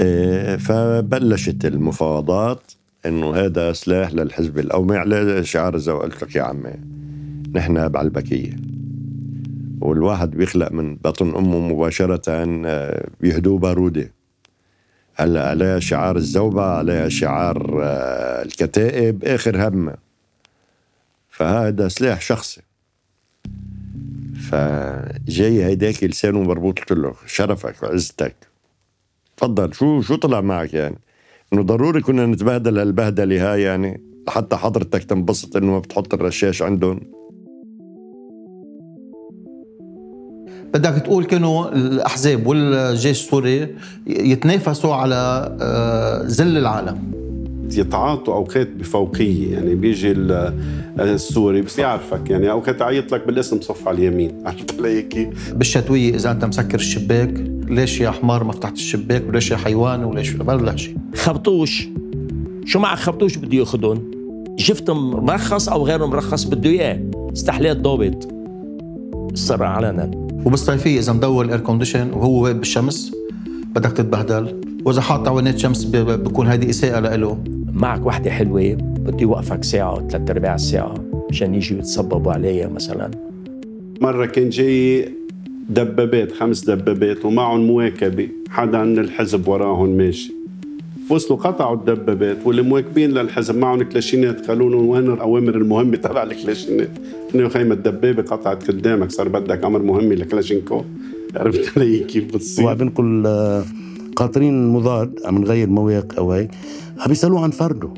إيه، 0.00 0.56
فبلشت 0.56 1.64
المفاوضات 1.64 2.72
إنه 3.06 3.36
هذا 3.36 3.72
سلاح 3.72 4.12
للحزب 4.12 4.58
القومي 4.58 4.96
على 4.96 5.44
شعار 5.44 5.78
زي 5.78 5.92
قلت 5.92 6.22
لك 6.22 6.36
يا 6.36 6.42
عمي. 6.42 6.99
نحن 7.54 7.88
بعلبكية. 7.88 8.56
والواحد 9.80 10.30
بيخلق 10.30 10.72
من 10.72 10.96
بطن 10.96 11.36
أمه 11.36 11.58
مباشرة 11.58 12.22
آه، 12.28 13.08
بيهدوه 13.20 13.58
بارودة. 13.58 14.12
هلأ 15.14 15.48
عليها 15.48 15.78
شعار 15.78 16.16
الزوبعة 16.16 16.78
عليها 16.78 17.08
شعار 17.08 17.80
آه، 17.82 18.42
الكتائب 18.42 19.24
آخر 19.24 19.68
همة. 19.68 19.94
فهذا 21.30 21.88
سلاح 21.88 22.20
شخصي. 22.20 22.60
فجاي 24.50 25.64
هيداك 25.64 26.04
لسانه 26.04 26.42
مربوط 26.42 26.78
قلت 26.78 26.92
له 26.92 27.14
شرفك 27.26 27.82
وعزتك. 27.82 28.36
تفضل 29.36 29.74
شو 29.74 30.00
شو 30.00 30.16
طلع 30.16 30.40
معك 30.40 30.74
يعني؟ 30.74 30.98
إنه 31.52 31.62
ضروري 31.62 32.00
كنا 32.00 32.26
نتبهدل 32.26 32.78
هالبهدلة 32.78 33.52
هاي 33.52 33.62
يعني 33.62 34.00
حتى 34.28 34.56
حضرتك 34.56 35.04
تنبسط 35.04 35.56
إنه 35.56 35.72
ما 35.72 35.78
بتحط 35.78 36.14
الرشاش 36.14 36.62
عندهم. 36.62 37.19
بدك 40.74 41.02
تقول 41.02 41.24
كانوا 41.24 41.68
الأحزاب 41.72 42.46
والجيش 42.46 43.20
السوري 43.24 43.68
يتنافسوا 44.06 44.94
على 44.94 45.14
آه، 45.60 46.22
ذل 46.26 46.58
العالم. 46.58 47.10
يتعاطوا 47.76 48.34
أوقات 48.34 48.68
بفوقية 48.70 49.52
يعني 49.52 49.74
بيجي 49.74 50.10
ال- 50.10 50.54
السوري 51.00 51.62
بس 51.62 51.78
يعرفك 51.78 52.30
يعني 52.30 52.50
أوقات 52.50 52.80
يعيط 52.80 53.14
لك 53.14 53.26
بالاسم 53.26 53.60
صف 53.60 53.88
على 53.88 53.98
اليمين. 53.98 54.32
عرفت 54.46 54.78
علي 54.80 55.02
كيف؟ 55.02 55.54
بالشتوية 55.54 56.14
إذا 56.14 56.30
أنت 56.30 56.44
مسكر 56.44 56.74
الشباك 56.78 57.34
ليش 57.68 58.00
يا 58.00 58.10
حمار 58.10 58.44
ما 58.44 58.52
فتحت 58.52 58.72
الشباك؟ 58.74 59.22
وليش 59.28 59.50
يا 59.50 59.56
حيوان؟ 59.56 60.04
وليش؟ 60.04 60.34
ولا 60.46 60.76
شيء. 60.76 60.96
خبطوش. 61.14 61.88
شو 62.64 62.78
مع 62.78 62.94
خبطوش 62.94 63.36
بده 63.36 63.56
ياخذهم 63.58 64.10
شفت 64.56 64.90
مرخص 64.90 65.68
أو 65.68 65.86
غير 65.86 66.06
مرخص 66.06 66.44
بده 66.44 66.70
إياه؟ 66.70 67.00
استحلال 67.32 67.82
ضابط. 67.82 68.28
صار 69.34 69.62
علنا. 69.62 70.29
وبالصيفيه 70.46 70.98
إذا 70.98 71.12
مدور 71.12 71.44
ال 71.44 71.48
air 71.48 71.60
condition 71.60 72.10
وهو 72.10 72.42
واقف 72.42 72.56
بالشمس 72.56 73.12
بدك 73.74 73.92
تتبهدل. 73.92 74.60
وإذا 74.84 75.00
حاط 75.00 75.28
عوينات 75.28 75.58
شمس 75.58 75.84
بكون 75.84 76.46
هيدي 76.46 76.70
إساءة 76.70 77.00
لإله. 77.00 77.38
معك 77.72 78.06
وحدة 78.06 78.30
حلوة 78.30 78.74
بده 78.74 79.20
يوقفك 79.20 79.64
ساعة 79.64 80.08
ثلاث 80.08 80.30
أرباع 80.30 80.56
ساعة 80.56 80.94
مشان 81.30 81.54
يجوا 81.54 81.78
يتصببوا 81.78 82.32
عليها 82.32 82.68
مثلا. 82.68 83.10
مرة 84.00 84.26
كان 84.26 84.48
جاي 84.48 85.08
دبابات 85.68 86.32
خمس 86.32 86.64
دبابات 86.64 87.24
ومعهم 87.24 87.66
مواكبة. 87.66 88.28
حدا 88.50 88.84
من 88.84 88.98
الحزب 88.98 89.48
وراهم 89.48 89.88
ماشي. 89.88 90.39
وصلوا 91.10 91.38
قطعوا 91.38 91.76
الدبابات 91.76 92.38
واللي 92.44 92.62
مواكبين 92.62 93.10
للحزب. 93.10 93.58
معهم 93.58 93.82
كلاشينات 93.82 94.46
قالوا 94.46 94.70
لهم 94.70 94.88
وين 94.88 95.12
الأوامر 95.12 95.54
المهمة؟ 95.54 95.96
تبع 96.06 96.22
الكلاشينات 96.22 96.90
إنه 97.34 97.48
خيمه 97.48 97.74
الدبابة 97.74 98.22
قطعت 98.22 98.70
قدامك. 98.70 99.10
صار 99.10 99.28
بدك 99.28 99.64
أمر 99.64 99.82
مهمة 99.82 100.14
لكلاشينكو 100.14 100.82
عرفت 101.36 101.78
علي 101.78 101.98
كيف 101.98 102.24
بتصير؟ 102.24 102.66
وبنقل 102.70 103.26
آه، 103.26 103.64
قاطرين 104.16 104.68
مضاد 104.68 105.14
من 105.30 105.44
غير 105.44 105.68
مواقع 105.68 106.18
أو 106.18 106.32
هيك 106.32 106.50
عم 107.24 107.36
عن 107.36 107.50
فرده. 107.50 107.88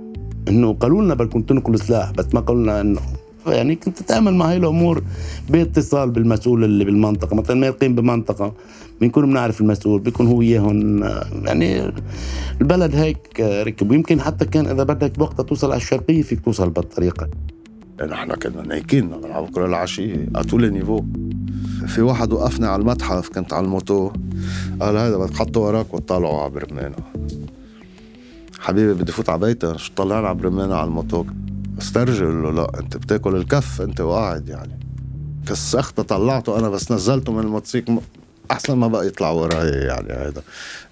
إنه 0.49 0.73
قالوا 0.75 1.03
لنا 1.03 1.15
بدكم 1.15 1.43
تنقلوا 1.43 1.77
سلاح 1.77 2.13
بس 2.13 2.35
ما 2.35 2.41
قالوا 2.41 2.63
لنا 2.63 2.81
إنه 2.81 3.01
يعني 3.47 3.77
كنت 3.77 3.99
تتعامل 3.99 4.35
مع 4.35 4.51
هاي 4.51 4.57
الأمور 4.57 5.03
باتصال 5.51 6.11
بالمسؤول 6.11 6.65
اللي 6.65 6.85
بالمنطقة. 6.85 7.37
مثلا 7.37 7.57
ما 7.57 7.67
يقيم 7.67 7.95
بمنطقة 7.95 8.53
بنكون 9.01 9.27
بنعرف 9.27 9.61
المسؤول 9.61 10.01
بيكون 10.01 10.27
هو 10.27 10.43
إياهم 10.43 11.03
آه، 11.03 11.27
يعني 11.45 11.93
البلد 12.61 12.97
هيك 12.97 13.41
آه، 13.41 13.63
ركب. 13.63 13.91
ويمكن 13.91 14.21
حتى 14.21 14.45
كان 14.45 14.67
إذا 14.67 14.83
بدك 14.83 15.13
وقتها 15.19 15.43
توصل 15.43 15.67
على 15.67 15.77
الشرقية 15.77 16.23
فيك 16.23 16.41
توصل 16.41 16.71
بهالطريقه 16.71 17.29
نحن 18.09 18.35
كنا 18.35 18.63
نايكين 18.63 19.09
بنلعب 19.09 19.51
كل 19.51 19.61
العشية 19.61 20.29
اتولي 20.37 20.71
نيفو 20.71 21.05
في 21.87 22.03
واحد 22.03 22.33
وقفني 22.33 22.67
على 22.67 22.81
المتحف 22.81 23.29
كنت 23.29 23.53
على 23.53 23.65
الموتو. 23.65 24.11
قال 24.81 24.97
هذا 24.97 25.17
بدك 25.17 25.31
تحطه 25.31 25.61
وراك 25.61 25.95
وتطلعوا 25.95 26.41
على 26.41 26.51
برمانة 26.51 26.97
حبيبي 28.61 28.95
بدي 28.95 29.13
فوت 29.13 29.29
على 29.29 29.41
بيتي 29.41 29.75
شو 29.79 29.93
طلعنا 29.97 30.29
على 30.29 30.39
برمانة 30.39 30.75
على 30.75 30.87
الموتو. 30.87 31.25
استرجل 31.83 32.43
له 32.43 32.51
لا 32.53 32.79
أنت 32.79 32.97
بتاكل 32.97 33.37
الكف 33.37 33.81
أنت 33.81 34.01
وقاعد 34.01 34.49
يعني. 34.49 34.79
كسخته 35.49 36.03
طلعته 36.03 36.59
أنا 36.59 36.69
بس 36.69 36.93
نزلته 36.93 37.33
من 37.33 37.41
الموتوسيكل 37.41 37.99
أحسن 38.51 38.75
ما 38.75 38.87
بقى 38.89 39.07
يطلع 39.07 39.31
وراي 39.31 39.69
يعني 39.69 40.13
هذا 40.13 40.43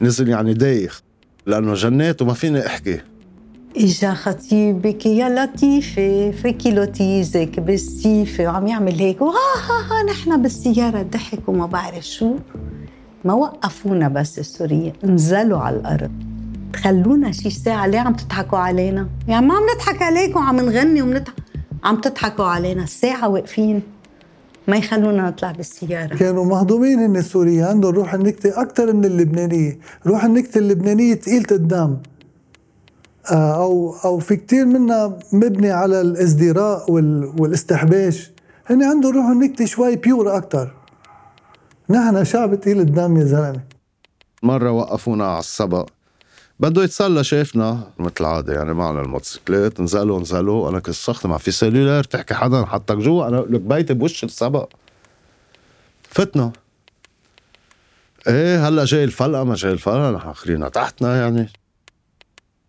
نزل 0.01 0.29
يعني 0.29 0.55
دايخ 0.55 1.03
لأنه 1.47 1.75
جنيت 1.75 2.23
وما 2.23 2.35
فيني 2.35 2.67
أحكي. 2.67 3.01
إجا 3.77 4.15
خطيبك 4.15 5.07
يا 5.07 5.29
لطيفة 5.47 6.31
فيكي 6.31 6.71
لطيزك 6.71 7.61
بالسيفة 7.61 8.45
وعم 8.45 8.67
يعمل 8.67 8.95
هيك. 8.95 9.23
وها 9.23 9.35
ها 9.35 10.01
ها 10.01 10.03
نحن 10.03 10.43
بالسيارة 10.43 11.03
ضحك 11.03 11.49
وما 11.49 11.67
بعرف 11.67 12.07
شو. 12.07 12.35
ما 13.25 13.35
وقفونا 13.35 14.09
بس 14.09 14.39
السورية 14.39 14.93
نزلوا 15.05 15.59
على 15.59 15.77
الأرض. 15.77 16.30
خلونا 16.77 17.33
شي 17.33 17.51
ساعة. 17.51 17.87
ليه 17.87 17.99
عم 17.99 18.15
تضحكوا 18.15 18.59
علينا؟ 18.59 19.09
يعني 19.29 19.47
ما 19.47 19.55
عم 19.55 19.63
نضحك 19.75 20.03
عليكم 20.03 20.41
عم 20.41 20.57
نغني 20.57 21.03
ومنضحك 21.03 21.35
عم 21.85 22.01
تضحكوا 22.01 22.45
علينا. 22.45 22.87
ساعة 22.87 23.29
واقفين. 23.29 23.83
ما 24.69 24.77
يخلونا 24.77 25.29
نطلع 25.29 25.53
بالسيارة. 25.53 26.17
كانوا 26.17 26.45
مهضومين 26.45 26.99
هن 26.99 27.17
السوريين 27.17 27.65
عندهم 27.65 27.95
روح 27.95 28.15
النكتة 28.15 28.63
أكثر 28.63 28.93
من 28.93 29.05
اللبنانية. 29.05 29.79
روح 30.07 30.25
النكتة 30.25 30.59
اللبنانية 30.59 31.15
تقيلة 31.15 31.47
الدم 31.51 31.97
آه، 33.31 33.63
أو 33.63 33.95
أو 34.05 34.19
في 34.19 34.37
كتير 34.37 34.67
منا 34.67 35.19
مبني 35.33 35.71
على 35.71 36.01
الازدراء 36.01 36.91
وال 36.91 37.33
والاستحباش. 37.39 38.31
هن 38.67 38.83
عندهم 38.83 39.15
روح 39.17 39.27
النكتة 39.27 39.65
شوي 39.65 39.97
بيور 39.97 40.37
أكثر 40.37 40.75
نحن 41.91 42.25
شعب 42.25 42.55
تقيل 42.55 42.81
الدم 42.81 43.17
يا 43.17 43.25
زلمة. 43.25 43.61
مرة 44.43 44.71
وقفونا 44.73 45.27
على 45.27 45.39
السبق 45.39 45.89
بده 46.61 46.85
يتسلى 46.85 47.25
شافنا 47.25 47.91
مثل 47.99 48.13
العادة 48.21 48.53
يعني 48.55 48.75
معنا 48.75 49.01
الموتوسيكلات 49.01 49.81
نزلوا 49.81 50.21
نزلوا 50.21 50.69
أنا 50.69 50.81
كسخت 50.81 51.27
ما 51.27 51.39
في 51.39 51.51
سيلولار 51.51 52.05
تحكي 52.05 52.35
حدا 52.35 52.65
حطك 52.65 52.97
جوا 52.97 53.29
أنا 53.29 53.37
لك 53.37 53.61
بيتي 53.61 53.95
بوش 53.95 54.25
السبق. 54.25 54.69
فتنا. 56.03 56.53
إيه 58.29 58.69
هلأ 58.69 58.85
جاي 58.85 59.05
الفلقة 59.05 59.45
ما 59.45 59.55
جاي 59.55 59.73
الفلقة 59.73 60.11
نحن 60.11 60.33
خلينا 60.33 60.69
تحتنا 60.69 61.17
يعني. 61.17 61.49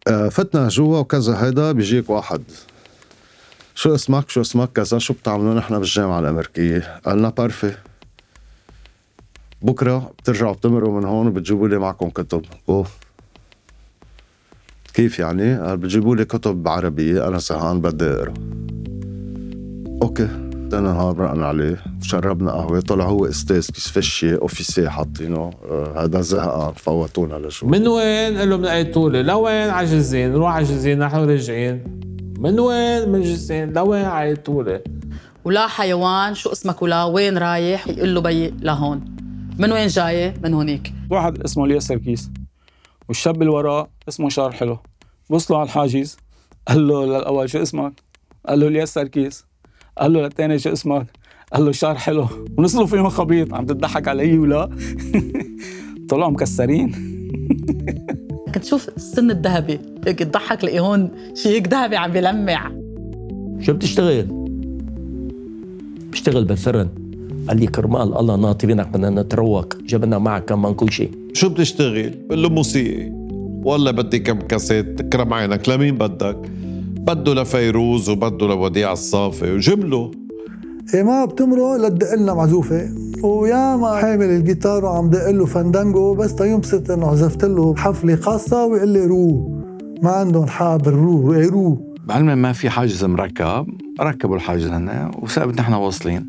آه 0.07 0.29
فتنا 0.29 0.67
جوا 0.67 0.99
وكذا 0.99 1.43
هيدا 1.45 1.71
بيجيك 1.71 2.09
واحد. 2.09 2.43
شو 3.75 3.95
اسمك؟ 3.95 4.29
شو 4.29 4.41
اسمك؟ 4.41 4.71
كذا. 4.71 4.97
شو 4.97 5.13
بتعملوا 5.13 5.53
نحن 5.53 5.79
بالجامعة 5.79 6.19
الأمريكية؟ 6.19 6.99
قالنا 7.05 7.29
بارفي 7.29 7.73
بكرة 9.61 10.13
بترجعوا 10.19 10.53
بتمرقوا 10.53 10.99
من 10.99 11.05
هون 11.05 11.27
وبتجيبوا 11.27 11.67
لي 11.67 11.77
معكم 11.77 12.09
كتب. 12.09 12.45
اوه 12.69 12.87
كيف 14.93 15.19
يعني؟ 15.19 15.59
قال 15.59 15.77
بتجيبوا 15.77 16.15
لي 16.15 16.25
كتب 16.25 16.67
عربية 16.67 17.27
أنا 17.27 17.37
زهقان 17.37 17.81
بدي 17.81 18.05
أقرأ. 18.05 18.33
أوكي 20.01 20.27
نهار 20.79 21.15
مرقنا 21.17 21.45
عليه 21.45 21.77
شربنا 22.01 22.51
قهوة 22.51 22.79
طلع 22.79 23.05
هو 23.05 23.25
أستاذ 23.25 23.67
كيسفشي 23.71 24.35
أوفيسي 24.35 24.89
حاطينه. 24.89 25.51
آه، 25.71 26.03
هذا 26.03 26.21
زهقان 26.21 26.73
فوتونا 26.73 27.33
لجوا 27.35 27.69
من 27.69 27.87
وين؟ 27.87 28.37
قال 28.37 28.49
له 28.49 28.57
من 28.57 28.65
أي 28.65 28.83
طولة؟ 28.83 29.21
لوين؟ 29.21 29.69
على 29.69 29.87
جزين 29.87 30.31
نروح 30.31 30.53
على 30.53 30.65
جزين 30.65 30.99
نحن 30.99 31.17
راجعين. 31.17 32.01
من 32.39 32.59
وين؟ 32.59 33.09
من 33.09 33.21
جزين 33.21 33.73
لوين؟ 33.73 34.35
طولة؟ 34.35 34.81
ولا 35.45 35.67
حيوان 35.67 36.33
شو 36.33 36.51
اسمك 36.51 36.81
ولا 36.81 37.03
وين 37.03 37.37
رايح؟ 37.37 37.87
يقول 37.87 38.15
له 38.15 38.21
بي 38.21 38.53
لهون. 38.61 39.05
من 39.59 39.71
وين 39.71 39.87
جاي 39.87 40.33
من 40.43 40.53
هونيك. 40.53 40.93
واحد 41.09 41.41
اسمه 41.41 41.65
الياس 41.65 41.87
سركيس 41.87 42.29
والشاب 43.07 43.41
اللي 43.41 43.53
وراه 43.53 43.89
اسمه 44.11 44.29
شارل 44.29 44.51
حلو. 44.51 44.77
وصلوا 45.29 45.59
على 45.59 45.65
الحاجز. 45.65 46.17
قال 46.67 46.87
له 46.87 47.05
للأول 47.05 47.49
شو 47.49 47.61
اسمك؟ 47.61 47.93
قال 48.47 48.59
له 48.59 48.67
الياس 48.67 48.93
سركيس. 48.93 49.45
قال 49.97 50.13
له 50.13 50.21
للثاني 50.21 50.59
شو 50.59 50.71
اسمك؟ 50.71 51.07
قال 51.53 51.65
له 51.65 51.71
شارل 51.71 51.95
حلو. 51.95 52.27
ونزلوا 52.57 52.85
فيهم 52.85 53.09
خبيط. 53.09 53.53
عم 53.53 53.65
تضحك 53.65 54.07
علي 54.07 54.37
ولا؟ 54.37 54.69
طلعوا 56.09 56.31
مكسرين. 56.31 56.91
كنت 58.53 58.63
تشوف 58.63 58.89
السن 58.89 59.31
الذهبي. 59.31 59.79
هيك 60.07 60.19
تضحك 60.19 60.63
لقي 60.63 60.79
هون 60.79 61.11
شيء 61.35 61.51
هيك 61.51 61.67
ذهبي 61.67 61.95
عم 61.95 62.11
بيلمع 62.11 62.71
شو 63.59 63.73
بتشتغل؟ 63.73 64.27
بشتغل 66.11 66.45
بالفرن. 66.45 66.89
قال 67.47 67.59
لي 67.59 67.67
كرمال 67.67 68.17
الله 68.17 68.35
ناطرينك 68.35 68.87
بدنا 68.87 69.21
نتروق. 69.21 69.75
جبنا 69.75 70.17
معك 70.17 70.45
كمان 70.45 70.73
كل 70.73 70.91
شيء. 70.91 71.11
شو 71.33 71.49
بتشتغل؟ 71.49 72.09
بقول 72.09 72.43
له 72.43 72.49
موسيقي 72.49 73.20
والله 73.63 73.91
بدي 73.91 74.19
كم 74.19 74.39
كاسيت 74.39 75.01
تكرم 75.01 75.33
عينك. 75.33 75.69
لمين 75.69 75.97
بدك؟ 75.97 76.37
بده 77.07 77.33
لفيروز 77.33 78.09
وبده 78.09 78.47
لوديع 78.47 78.91
الصافي 78.91 79.51
وجيب 79.51 79.85
له 79.85 80.11
إيه 80.93 81.03
ما 81.03 81.25
بتمرق 81.25 81.75
لتدق 81.75 82.15
لنا 82.15 82.33
معزوفة. 82.33 82.89
ويا 83.23 83.75
ما 83.75 83.95
حامل 83.95 84.25
الجيتار 84.25 84.85
وعم 84.85 85.09
دق 85.09 85.29
له 85.29 85.45
fandango 85.45 86.15
بس 86.15 86.35
تينبسط 86.35 86.91
إنه 86.91 87.07
عزفت 87.07 87.45
له 87.45 87.75
حفلة 87.75 88.15
خاصة 88.15 88.65
ويقول 88.65 88.89
لي 88.89 89.05
روح 89.05 89.51
ما 90.03 90.09
عندهم 90.11 90.47
خبر 90.47 90.93
روح 90.93 91.33
إيه 91.33 91.49
روح 91.49 91.77
بعلم 92.05 92.37
ما 92.37 92.51
في 92.51 92.69
حاجز 92.69 93.05
مركب. 93.05 93.67
ركبوا 94.01 94.35
الحاجز 94.35 94.67
هنا 94.67 95.11
وثابت 95.21 95.59
نحن 95.59 95.73
واصلين. 95.73 96.27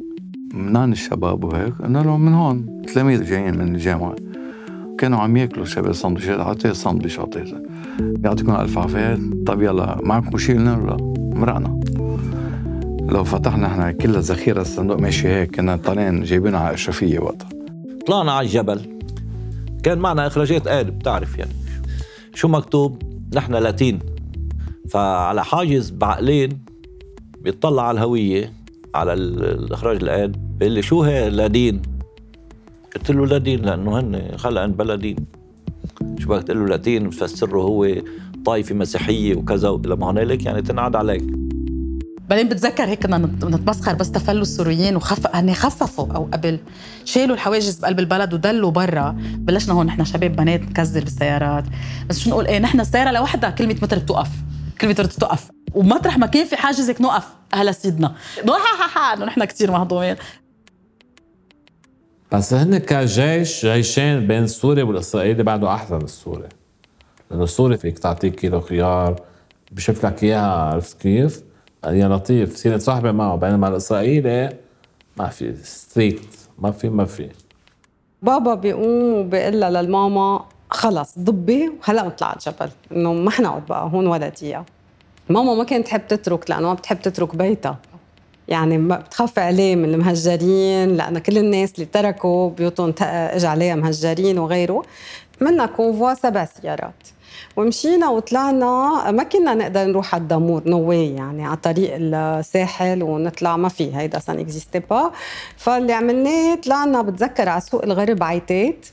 منان 0.55 0.93
الشباب 0.93 1.45
وهيك 1.45 1.75
قلنا 1.83 1.99
لهم 1.99 2.25
من 2.25 2.35
هون 2.35 2.83
تلاميذ 2.95 3.25
جايين 3.25 3.59
من 3.59 3.75
الجامعة. 3.75 4.17
كانوا 4.99 5.19
عم 5.19 5.37
ياكلوا 5.37 5.65
شباب 5.65 5.93
سندويشات 5.93 6.39
اعطيه 6.41 6.73
سندويش 6.73 7.19
اعطيه 7.19 7.45
يعطيكم 8.25 8.57
ألف 8.57 8.79
عافية. 8.79 9.19
طب 9.47 9.63
يلا 9.63 9.99
معكم 10.03 10.39
شيء 10.39 10.59
لا 10.59 10.97
مرقنا. 11.17 11.81
لو 13.09 13.25
فتحنا 13.25 13.67
إحنا 13.67 13.93
كل 13.93 14.17
الذخيرة 14.17 14.61
الصندوق 14.61 15.01
ماشي 15.01 15.29
هيك 15.29 15.57
كنا 15.57 15.77
طالعين 15.77 16.23
جايبينها 16.23 16.61
على 16.61 16.75
اشرفيه 16.75 17.19
وقتها. 17.19 17.49
طلعنا 18.07 18.33
على 18.33 18.47
الجبل. 18.47 18.99
كان 19.83 19.99
معنا 19.99 20.27
إخراجات 20.27 20.69
قالب 20.69 20.99
بتعرف 20.99 21.39
يعني. 21.39 21.51
شو 22.35 22.49
مكتوب؟ 22.49 23.03
نحن 23.35 23.55
لاتين. 23.55 23.99
فعلى 24.91 25.45
حاجز 25.45 25.91
بعقلين 25.91 26.59
بيطلع 27.41 27.89
على 27.89 27.99
الهوية 27.99 28.53
على 28.95 29.13
ال- 29.13 29.45
الإخراج 29.45 30.03
القالب 30.03 30.59
بيقول 30.59 30.75
لي 30.75 30.83
شو 30.83 31.03
هي 31.03 31.31
لادين 31.31 31.83
قلت 32.97 33.11
له 33.11 33.27
لادين 33.27 33.63
لأنه 33.63 33.99
هن 34.01 34.33
خلقا 34.37 34.67
بلدين 34.67 35.17
شو 36.19 36.29
بدك 36.29 36.43
تقول 36.47 36.59
له 36.61 36.67
لاتين 36.67 37.09
بتفسره 37.09 37.61
هو 37.61 37.89
طائفة 38.47 38.75
مسيحية 38.75 39.35
وكذا 39.37 39.69
لما 39.85 40.11
هنالك 40.11 40.45
يعني 40.47 40.63
تنعاد 40.63 40.97
عليك. 40.97 41.25
بعدين 42.31 42.49
بتذكر 42.49 42.85
هيك 42.85 43.03
كنا 43.07 43.19
نت- 43.19 43.45
نتمسخر 43.45 43.95
بس 43.95 44.11
تفلوا 44.11 44.43
السوريين 44.43 44.97
وخف 44.97 45.37
هن 45.37 45.55
خففوا 45.55 46.07
أو 46.13 46.29
قبل. 46.33 46.59
شالوا 47.05 47.35
الحواجز 47.35 47.79
بقلب 47.79 47.99
البلد 47.99 48.35
ودلوا 48.35 48.71
برا. 48.71 49.17
بلشنا 49.35 49.75
هون 49.75 49.87
نحن 49.87 50.05
شباب 50.05 50.37
بنات 50.37 50.61
نكزر 50.61 51.01
بالسيارات. 51.05 51.65
بس 52.09 52.19
شو 52.19 52.31
نقول؟ 52.31 52.47
إيه 52.47 52.59
نحن 52.59 52.81
السيارة 52.81 53.11
لوحدها 53.11 53.51
كل 53.51 53.67
100 53.67 53.77
متر 53.83 53.99
بتوقف. 53.99 54.29
كل 54.81 54.87
100 54.87 54.95
متر 54.95 55.07
بتوقف. 55.07 55.51
ومطرح 55.75 56.19
ما 56.19 56.27
كان 56.27 56.45
في 56.47 56.57
حاجز 56.57 56.89
هيك 56.89 57.01
نوقف 57.01 57.27
أهلا 57.55 57.73
سيدنا. 57.73 58.15
انه 58.45 59.25
نحن 59.27 59.45
كثير 59.45 59.71
مهضومين. 59.71 60.17
بس 62.33 62.55
هن 62.55 62.79
كجيش 62.79 63.67
جيشين 63.67 64.27
بين 64.27 64.43
السوري 64.43 64.83
والاسرائيلي 64.83 65.43
بعده 65.43 65.75
أحسن 65.75 65.97
السوري 65.97 66.49
لأنه 67.31 67.45
السوري 67.45 67.77
فيك 67.77 67.99
تعطيه 67.99 68.29
كيلو 68.29 68.61
خيار 68.61 69.21
بشوف 69.73 70.07
لك 70.07 70.23
إياها 70.23 70.53
عرفت 70.53 71.01
كيف؟ 71.01 71.43
يا 71.87 72.09
لطيف 72.09 72.57
صير 72.57 72.79
صاحبي 72.79 73.13
معه. 73.13 73.37
بينما 73.37 73.69
الإسرائيلي 73.69 74.57
ما 75.17 75.29
في 75.29 75.55
ستريكت 75.63 76.29
ما 76.59 76.71
في 76.71 76.89
ما 76.89 77.05
في. 77.05 77.29
بابا 78.23 78.55
بيقوم 78.55 79.13
وبيقول 79.13 79.61
لها 79.61 79.71
للماما 79.71 80.45
خلص 80.71 81.19
ضبي 81.19 81.69
وهلا 81.69 82.03
نطلع 82.03 82.29
على 82.29 82.37
الجبل. 82.37 82.71
إنه 82.93 83.13
ما 83.13 83.31
حنقعد 83.31 83.67
بقى 83.67 83.91
هون 83.93 84.07
ولا 84.07 84.29
دقيقة. 84.29 84.65
ماما 85.29 85.55
ما 85.55 85.65
كانت 85.65 85.87
تحب 85.87 86.07
تترك 86.09 86.51
لأنه 86.51 86.69
ما 86.69 86.75
بتحب 86.75 87.01
تترك 87.01 87.37
بيتها. 87.37 87.79
يعني 88.49 88.79
ما 88.79 88.97
بتخافي 88.97 89.41
عليه 89.41 89.77
من 89.77 89.95
المهجرين 89.95 90.97
لأن 90.97 91.19
كل 91.19 91.39
الناس 91.39 91.73
اللي 91.75 91.87
تركوا 91.87 92.51
بيوتهم 92.51 92.95
اجى 93.03 93.47
عليها 93.47 93.75
مهجرين 93.75 94.39
وغيره. 94.39 94.83
منا 95.41 95.67
convoi 95.67 96.15
سبع 96.15 96.45
سيارات. 96.45 97.09
ومشينا 97.57 98.09
وطلعنا 98.09 99.11
ما 99.11 99.23
كنا 99.23 99.55
نقدر 99.55 99.85
نروح 99.85 100.15
على 100.15 100.23
الدامور 100.23 100.63
no 100.67 100.89
way 100.89 101.15
يعني 101.15 101.47
على 101.47 101.57
طريق 101.57 101.91
الساحل 101.95 103.03
ونطلع 103.03 103.57
ما 103.57 103.69
في 103.69 103.97
هيدا 103.97 104.19
ça 104.19 104.39
n'existait 104.39 104.79
pas. 104.79 105.11
فاللي 105.57 105.93
عملناه 105.93 106.55
طلعنا 106.55 107.03
بتذكر 107.03 107.49
على 107.49 107.61
سوق 107.61 107.85
الغرب 107.85 108.23
عيتات. 108.23 108.87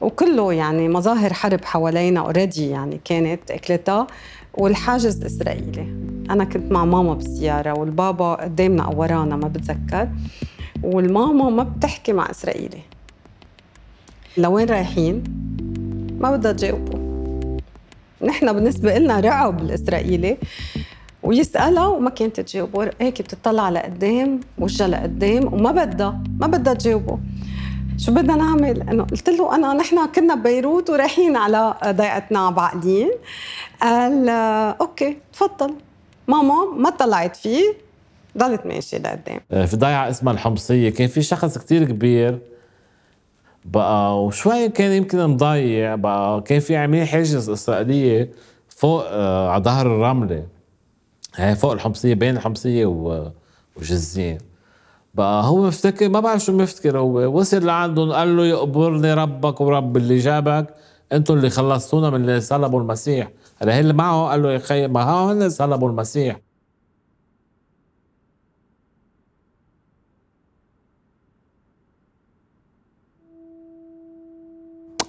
وكله 0.00 0.52
يعني 0.52 0.88
مظاهر 0.88 1.32
حرب 1.32 1.64
حوالينا 1.64 2.20
already 2.20 2.70
يعني 2.70 3.00
كانت 3.04 3.50
أكلتها. 3.50 4.06
والحاجز 4.54 5.20
الاسرائيلي 5.20 5.86
أنا 6.30 6.44
كنت 6.44 6.72
مع 6.72 6.84
ماما 6.84 7.14
بالسياره 7.14 7.78
والبابا 7.78 8.34
قدامنا 8.34 8.82
أو 8.82 9.00
ورانا 9.00 9.36
ما 9.36 9.48
بتذكر. 9.48 10.08
والماما 10.82 11.50
ما 11.50 11.62
بتحكي 11.62 12.12
مع 12.12 12.30
إسرائيلي. 12.30 12.80
لوين 14.36 14.68
رايحين؟ 14.68 15.24
ما 16.20 16.36
بدها 16.36 16.52
تجاوبه. 16.52 16.98
نحن 18.22 18.52
بالنسبة 18.52 18.98
لنا 18.98 19.20
رعب 19.20 19.60
الإسرائيلي. 19.60 20.36
ويسألها 21.22 21.86
وما 21.86 22.10
كانت 22.10 22.40
تجاوبه. 22.40 22.90
هيك 23.00 23.22
بتطلع 23.22 23.70
لقدام 23.70 24.40
وجهها 24.58 24.88
لقدام 24.88 25.54
وما 25.54 25.72
بدها 25.72 26.22
ما 26.40 26.46
بدها 26.46 26.74
تجاوبه. 26.74 27.18
شو 28.00 28.12
بدنا 28.12 28.36
نعمل؟ 28.36 28.88
إنه 28.88 29.04
قلت 29.04 29.28
له 29.28 29.54
انا 29.54 29.72
نحن 29.74 30.06
كنا 30.06 30.34
ببيروت 30.34 30.90
ورايحين 30.90 31.36
على 31.36 31.74
ضيعتنا 31.84 32.50
بعقلين 32.50 33.10
قال 33.82 34.28
أوكي 34.80 35.16
تفضل. 35.32 35.74
ماما 36.28 36.64
ما 36.76 36.90
طلعت 36.90 37.36
فيه 37.36 37.74
ضلت 38.38 38.66
ماشية 38.66 38.98
لقدام. 38.98 39.40
آه، 39.52 39.64
في 39.66 39.76
ضيعة 39.76 40.10
اسمها 40.10 40.32
الحمصية. 40.32 40.90
كان 40.90 41.08
في 41.08 41.22
شخص 41.22 41.58
كتير 41.58 41.84
كبير 41.84 42.38
بقى 43.64 44.24
وشوي 44.24 44.68
كان 44.68 44.92
يمكن 44.92 45.26
مضيع 45.26 45.94
بقى. 45.94 46.40
كان 46.40 46.60
في 46.60 46.76
عاملين 46.76 47.06
حاجز 47.06 47.50
إسرائيلية 47.50 48.30
فوق 48.68 49.04
آه 49.06 49.50
على 49.50 49.64
ظهر 49.64 49.86
الرملة. 49.86 50.46
هي 51.36 51.56
فوق 51.56 51.72
الحمصية 51.72 52.14
بين 52.14 52.36
الحمصية 52.36 52.86
وجزين 53.76 54.38
بقى 55.14 55.44
هو 55.44 55.66
مفتكر 55.66 56.08
ما 56.08 56.20
بعرف 56.20 56.44
شو 56.44 56.52
مفتكر. 56.52 56.98
هو 56.98 57.38
وصل 57.38 57.66
لعندهم 57.66 58.12
قال 58.12 58.36
له 58.36 58.46
يقبرني 58.46 59.14
ربك 59.14 59.60
ورب 59.60 59.96
اللي 59.96 60.18
جابك. 60.18 60.74
أنتم 61.12 61.34
اللي 61.34 61.50
خلصتونا 61.50 62.10
من 62.10 62.16
اللي 62.16 62.40
صلبوا 62.40 62.80
المسيح. 62.80 63.30
هلا 63.58 63.74
هي 63.74 63.80
اللي 63.80 63.92
معه 63.92 64.30
قال 64.30 64.42
له 64.42 64.52
يا 64.52 64.58
خي 64.58 64.88
ما 64.88 65.02
هو 65.02 65.48
صلبوا 65.48 65.88
المسيح. 65.88 66.40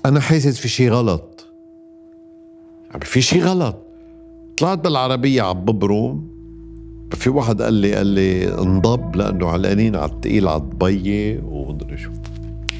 أنا 0.06 0.20
حاسس 0.20 0.60
في 0.60 0.68
شيء 0.68 0.92
غلط. 0.92 1.48
في 3.02 3.22
شيء 3.22 3.44
غلط. 3.44 3.78
طلعت 4.58 4.80
بالعربية 4.80 5.42
على 5.42 5.54
ببروم 5.54 6.31
في 7.16 7.30
واحد 7.30 7.62
قال 7.62 7.74
لي 7.74 7.96
قال 7.96 8.08
لي 8.08 8.54
انضب 8.54 9.16
لأنه 9.16 9.48
علقانين 9.48 9.96
على 9.96 10.12
الثقيل 10.12 10.48
على 10.48 10.62
الضبية 10.62 11.42
ومدري 11.46 11.98
شو. 11.98 12.10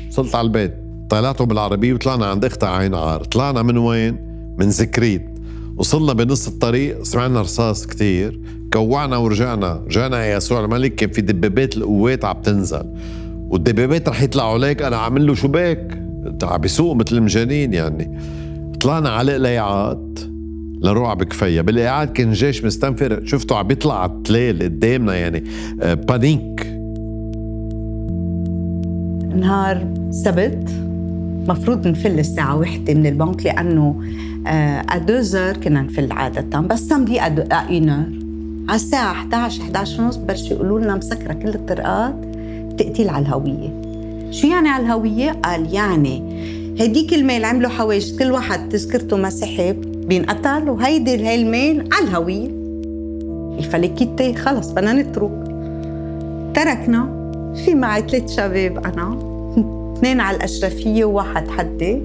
وصلت 0.10 0.36
على 0.36 0.46
البيت. 0.46 0.74
طلعته 1.10 1.46
بالعربية 1.46 1.94
وطلعنا 1.94 2.26
عند 2.26 2.46
اختها 2.46 2.70
عين 2.70 2.96
عار. 2.96 3.24
طلعنا 3.24 3.62
من 3.62 3.78
وين؟ 3.78 4.18
من 4.60 4.70
زكريت 4.70 5.26
وصلنا 5.78 6.14
بنص 6.14 6.48
الطريق 6.48 7.04
سمعنا 7.04 7.42
رصاص 7.42 7.88
كتير. 7.88 8.40
كوعنا 8.74 9.18
ورجعنا. 9.18 9.84
رجعنا 9.86 10.26
يا 10.26 10.38
يسوع 10.38 10.66
الملك 10.66 10.96
كان 10.96 11.12
في 11.12 11.22
دبابات 11.22 11.78
القوات 11.78 12.26
عم 12.26 12.42
تنزل. 12.42 12.94
والدبابات 13.50 14.10
رح 14.10 14.22
يطلعوا 14.22 14.54
عليك 14.54 14.82
أنا 14.82 14.98
عامل 14.98 15.28
له 15.28 15.36
شباك 15.36 16.04
عم 16.44 16.58
بيسوق 16.58 16.96
مثل 16.96 17.18
المجانين 17.18 17.74
يعني. 17.74 18.20
طلعنا 18.82 19.10
على 19.10 19.34
قليعات 19.34 20.20
لرعب 20.82 21.24
كفاية. 21.24 21.62
بالقاعات 21.62 22.12
كان 22.12 22.32
جيش 22.32 22.64
مستنفر. 22.64 23.26
شفته 23.26 23.56
عم 23.56 23.68
بيطلع 23.68 24.02
على 24.02 24.12
التلال 24.12 24.64
قدامنا 24.64 25.16
يعني. 25.16 25.44
آه، 25.82 25.94
بانيك. 25.94 26.68
نهار 29.36 29.88
سبت. 30.12 30.70
مفروض 31.48 31.88
نفل 31.88 32.20
الساعة 32.20 32.58
وحدة 32.58 32.94
من 32.94 33.06
البنك 33.06 33.46
لأنه 33.46 33.96
أدوزر 34.90 35.58
كنا 35.58 35.82
نفل 35.82 36.12
عادة. 36.12 36.60
بس 36.60 36.80
سامدي 36.80 37.22
أينر 37.22 38.04
على 38.70 38.76
الساعة 38.76 39.12
11 39.12 39.62
11 39.62 40.02
ونص 40.02 40.16
بلشوا 40.16 40.56
يقولوا 40.56 40.80
لنا 40.80 40.96
مسكرة 40.96 41.34
كل 41.34 41.50
الطرقات 41.50 42.16
تقتيل 42.78 43.10
على 43.10 43.26
الهوية. 43.26 43.82
شو 44.32 44.48
يعني 44.48 44.70
على 44.70 44.86
الهوية؟ 44.86 45.32
قال 45.32 45.74
يعني 45.74 46.22
هديك 46.80 47.14
الميل 47.14 47.46
عملوا 47.46 47.70
حواجز 47.70 48.20
كل 48.20 48.32
واحد 48.32 48.70
تذكرته 48.70 49.18
ما 49.18 49.30
سحب 49.30 49.91
بينقتل 50.08 50.70
وهيدي 50.70 51.28
هاي 51.28 51.42
الميل 51.42 51.90
على 51.94 52.08
الهوية. 52.08 52.48
الفلكيتة 53.60 54.34
خلص 54.34 54.72
بدنا 54.72 54.94
نترك. 54.94 55.32
تركنا. 56.56 57.22
في 57.66 57.76
معي 57.76 58.02
ثلاث 58.02 58.36
شباب 58.36 58.78
أنا. 58.78 59.18
اثنين 59.98 60.20
على 60.20 60.38
الأشرفية 60.38 61.06
وواحد 61.06 61.50
حدي. 61.50 62.02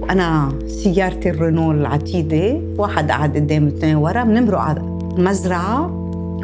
وأنا 0.00 0.52
سيارتي 0.66 1.30
الرينو 1.30 1.70
العتيدة 1.70 2.60
واحد 2.76 3.10
قاعد 3.10 3.36
قدام 3.36 3.66
اثنين 3.66 3.96
ورا 3.96 4.24
بنمرق 4.24 4.58
على 4.58 4.80
المزرعة. 5.18 5.94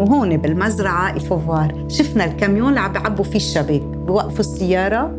وهون 0.00 0.36
بالمزرعة 0.36 1.14
إيفوفار 1.14 1.86
شفنا 1.88 2.24
الكاميون 2.24 2.68
اللي 2.68 2.80
عم 2.80 2.92
بيعبوا 2.92 3.24
فيه 3.24 3.36
الشباب. 3.36 4.06
بوقفوا 4.06 4.40
السيارة 4.40 5.18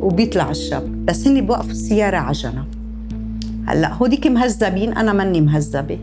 وبيطلع 0.00 0.50
الشاب 0.50 1.06
بس 1.06 1.26
هني 1.26 1.40
بوقفوا 1.40 1.70
السيارة 1.70 2.16
عجنة 2.16 2.77
هلأ 3.68 3.94
هوديك 3.94 4.26
مهذبين 4.26 4.92
أنا 4.92 5.12
ماني 5.12 5.40
مهذبة. 5.40 5.98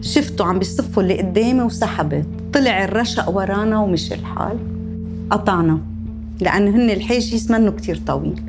شفته 0.00 0.44
عم 0.44 0.58
بيصفوا 0.58 1.02
اللي 1.02 1.18
قدامي 1.18 1.62
وسحبت 1.62 2.26
طلع 2.52 2.84
الرشق 2.84 3.28
ورانا 3.28 3.78
ومشي 3.78 4.14
الحال. 4.14 4.58
قطعنا 5.30 5.80
لأنه 6.40 6.70
هن 6.70 6.90
الحاجز 6.90 7.52
منه 7.52 7.70
كتير 7.70 8.00
طويل. 8.06 8.40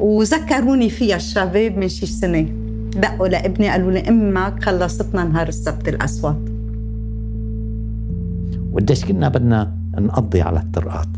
وذكروني 0.00 0.90
فيها 0.90 1.16
الشباب 1.16 1.78
من 1.78 1.88
شي 1.88 2.06
سنة. 2.06 2.48
دقوا 2.96 3.28
لابني 3.28 3.68
قالوا 3.68 3.92
لي 3.92 4.08
أمك 4.08 4.64
خلصتنا 4.64 5.24
نهار 5.24 5.48
السبت 5.48 5.88
الأسود. 5.88 6.52
وقديش 8.72 9.04
كنا 9.04 9.28
بدنا 9.28 9.72
نقضي 9.98 10.42
على 10.42 10.60
الطرقات. 10.60 11.08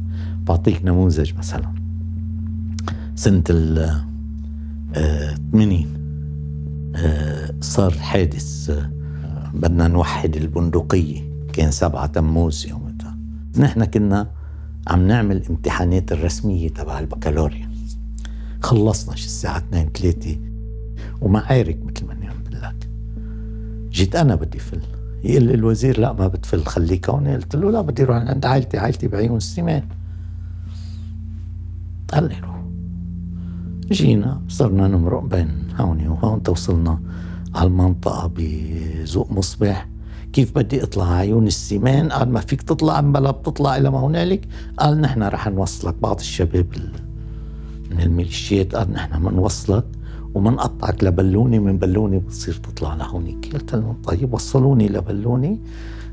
بعطيك 0.47 0.85
نموذج 0.85 1.33
مثلا. 1.39 1.75
سنة 3.15 3.45
ال 3.51 4.14
80 4.95 5.87
آه، 6.97 7.55
صار 7.61 7.91
حادث. 7.91 8.71
آه، 8.71 8.91
بدنا 9.55 9.89
نوحد 9.89 10.37
البندقية. 10.37 11.35
كان 11.53 11.71
سبعة 11.71 12.07
تموز 12.07 12.67
يومتها 12.67 13.19
نحن 13.59 13.85
كنا 13.85 14.31
عم 14.87 15.07
نعمل 15.07 15.43
امتحانات 15.51 16.13
الرسمية 16.13 16.69
تبع 16.69 16.99
البكالوريا. 16.99 17.69
خلصنا 18.63 19.17
شي 19.17 19.27
الساعة 19.27 19.59
2 19.59 19.93
3 19.93 20.39
ومعارك 21.21 21.79
مثل 21.85 22.07
ما 22.07 22.13
عم 22.13 22.43
بقول 22.45 22.63
لك. 22.63 22.89
جيت 23.91 24.17
أنا 24.17 24.35
بدي 24.35 24.59
فل. 24.59 24.81
يقول 25.25 25.45
لي 25.45 25.55
الوزير 25.55 26.01
لا 26.01 26.13
ما 26.13 26.27
بتفل 26.29 26.65
خليك 26.65 27.11
هون. 27.11 27.29
قلت 27.29 27.57
له 27.57 27.71
لا 27.71 27.81
بدي 27.81 28.03
أروح 28.03 28.17
عند 28.17 28.47
عائلتي 28.47 28.79
عائلتي 28.79 29.09
بعيون 29.09 29.37
السمان. 29.37 29.83
قال 32.13 32.29
لي 32.29 32.35
روح. 32.43 32.54
جينا 33.93 34.41
صرنا 34.49 34.89
نمرق 34.89 35.25
بين 35.25 35.69
هون 35.81 36.09
وهون 36.09 36.43
توصلنا 36.43 37.01
على 37.55 37.67
المنطقة 37.67 38.31
بذوق 38.37 39.33
مصبح 39.33 39.89
كيف 40.33 40.55
بدي 40.55 40.83
أطلع 40.83 41.13
عيون 41.13 41.47
السمان 41.47 42.09
قال 42.09 42.29
ما 42.33 42.41
فيك 42.41 42.63
تطلع 42.63 43.01
بلا 43.01 43.31
بتطلع 43.31 43.77
إلى 43.77 43.91
ما 43.91 43.99
هنالك. 43.99 44.49
قال 44.79 45.01
نحن 45.01 45.23
رح 45.23 45.49
نوصلك. 45.49 45.95
بعض 46.03 46.19
الشباب 46.19 46.67
من 47.91 48.01
الميليشيات 48.01 48.75
قال 48.75 48.93
نحن 48.93 49.29
بنوصلك 49.29 49.85
ومنقطعك 50.35 51.05
لبلوني 51.05 51.59
من 51.59 51.79
بلوني 51.79 52.19
بتصير 52.19 52.55
تطلع 52.55 52.95
لهونيك. 52.95 53.51
قلت 53.55 53.75
لهم 53.75 53.97
طيب 54.05 54.35
وصلوني 54.35 54.89
لبلوني 54.89 55.61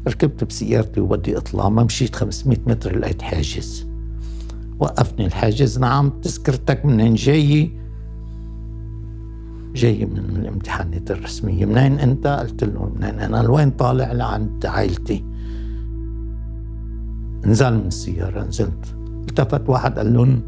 ركبت 0.07 0.43
بسيارتي 0.43 0.99
وبدي 0.99 1.37
أطلع. 1.37 1.69
ما 1.69 1.83
مشيت 1.83 2.15
500 2.15 2.57
متر 2.67 2.99
لقيت 2.99 3.21
حاجز. 3.21 3.90
وقفني 4.81 5.25
الحاجز. 5.25 5.79
نعم 5.79 6.09
تذكرتك 6.09 6.85
منين 6.85 7.13
جاي؟ 7.13 7.71
جاي 9.73 10.05
من 10.05 10.17
الامتحانات 10.17 11.11
الرسمية 11.11 11.65
منين 11.65 11.99
انت؟ 11.99 12.27
قلت 12.27 12.63
له 12.63 12.91
منين 12.95 13.19
أنا؟ 13.19 13.37
لوين 13.37 13.71
طالع 13.71 14.11
لعند 14.11 14.65
عائلتي؟ 14.65 15.25
نزل 17.45 17.73
من 17.73 17.87
السيارة 17.87 18.43
نزلت. 18.47 18.95
التفت 19.29 19.69
واحد 19.69 19.97
قال 19.97 20.13
لهم 20.13 20.41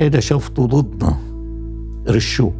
هيدا 0.00 0.20
شفته 0.20 0.66
ضدنا. 0.66 1.16
رشوه 2.08 2.52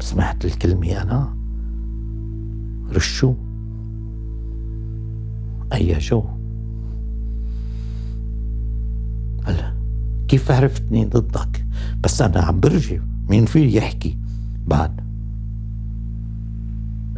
سمعت 0.00 0.44
الكلمة 0.44 1.02
أنا. 1.02 1.36
رشو 2.94 3.34
أي 5.72 6.00
شو 6.00 6.22
هلا 9.44 9.74
كيف 10.28 10.50
عرفتني 10.50 11.04
ضدك؟ 11.04 11.66
بس 12.02 12.22
أنا 12.22 12.40
عم 12.40 12.60
برجي 12.60 13.00
مين 13.28 13.46
في 13.46 13.76
يحكي؟ 13.76 14.18
بعد. 14.66 15.00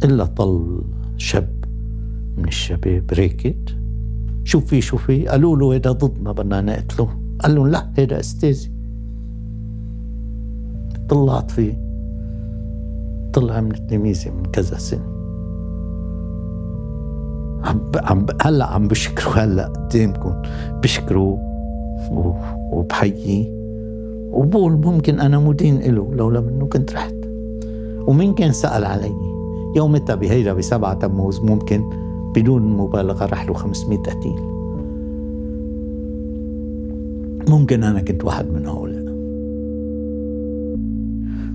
إلا 0.03 0.25
طل 0.25 0.81
شاب 1.17 1.65
من 2.37 2.47
الشباب. 2.47 3.11
ريكت 3.11 3.77
شو 4.43 4.59
في 4.59 4.81
شو 4.81 4.97
في؟ 4.97 5.27
قالوا 5.27 5.57
له 5.57 5.73
هيدا 5.73 5.91
ضدنا 5.91 6.31
بدنا 6.31 6.61
نقتله. 6.61 7.09
قال 7.39 7.55
لهم 7.55 7.67
لا 7.67 7.91
هيدا 7.97 8.19
أستاذي. 8.19 8.71
طلعت 11.09 11.51
فيه. 11.51 11.87
طلع 13.33 13.61
من 13.61 13.87
تلاميذي 13.87 14.29
من 14.29 14.45
كذا 14.45 14.77
سنه 14.77 15.17
عم 17.63 17.91
عم 17.95 18.25
هلا 18.41 18.65
عم 18.65 18.87
بشكروا. 18.87 19.33
هلا 19.33 19.67
قدامكم. 19.67 20.41
بشكروا. 20.83 21.56
وبحييه 22.71 23.45
وبقول 24.31 24.71
ممكن 24.71 25.19
أنا 25.19 25.39
مدين 25.39 25.79
له 25.79 26.07
لولا 26.13 26.41
منه 26.41 26.65
كنت 26.65 26.93
رحت. 26.93 27.15
ومين 28.07 28.33
كان 28.33 28.51
سأل 28.51 28.85
علي؟ 28.85 29.13
يومتها 29.75 30.15
بهيدا 30.15 30.53
بسبعة 30.53 30.93
تموز 30.93 31.39
ممكن 31.39 31.83
بدون 32.35 32.61
مبالغة 32.61 33.25
رح 33.25 33.47
له 33.47 33.53
500 33.53 33.99
قتيل 33.99 34.39
ممكن 37.49 37.83
أنا 37.83 38.01
كنت 38.01 38.25
واحد 38.25 38.51
من 38.51 38.65
هؤلاء. 38.65 39.07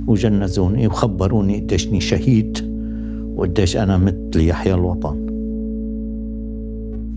وجنزوني 0.07 0.87
وخبروني 0.87 1.59
قديشني 1.59 2.01
شهيد 2.01 2.59
وقديش 3.37 3.77
أنا 3.77 3.99
مت 3.99 4.37
ليحيى 4.37 4.75
الوطن. 4.75 5.22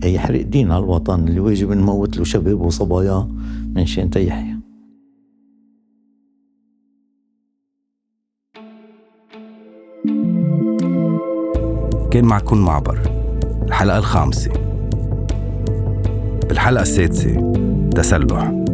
يحرق 0.06 0.42
دين 0.42 0.72
على 0.72 0.84
الوطن 0.84 1.28
اللي 1.28 1.40
واجب 1.40 1.72
نموت 1.72 2.16
له 2.16 2.24
شباب 2.24 2.60
وصبايا 2.60 3.28
من 3.74 3.86
شأن 3.86 4.10
تيحيى 4.10 4.56
كان 12.10 12.24
معكم 12.24 12.58
معبر. 12.58 12.98
الحلقة 13.66 13.98
الخامسة. 13.98 14.50
بالحلقة 16.48 16.82
السادسة. 16.82 17.52
تسلح. 17.94 18.65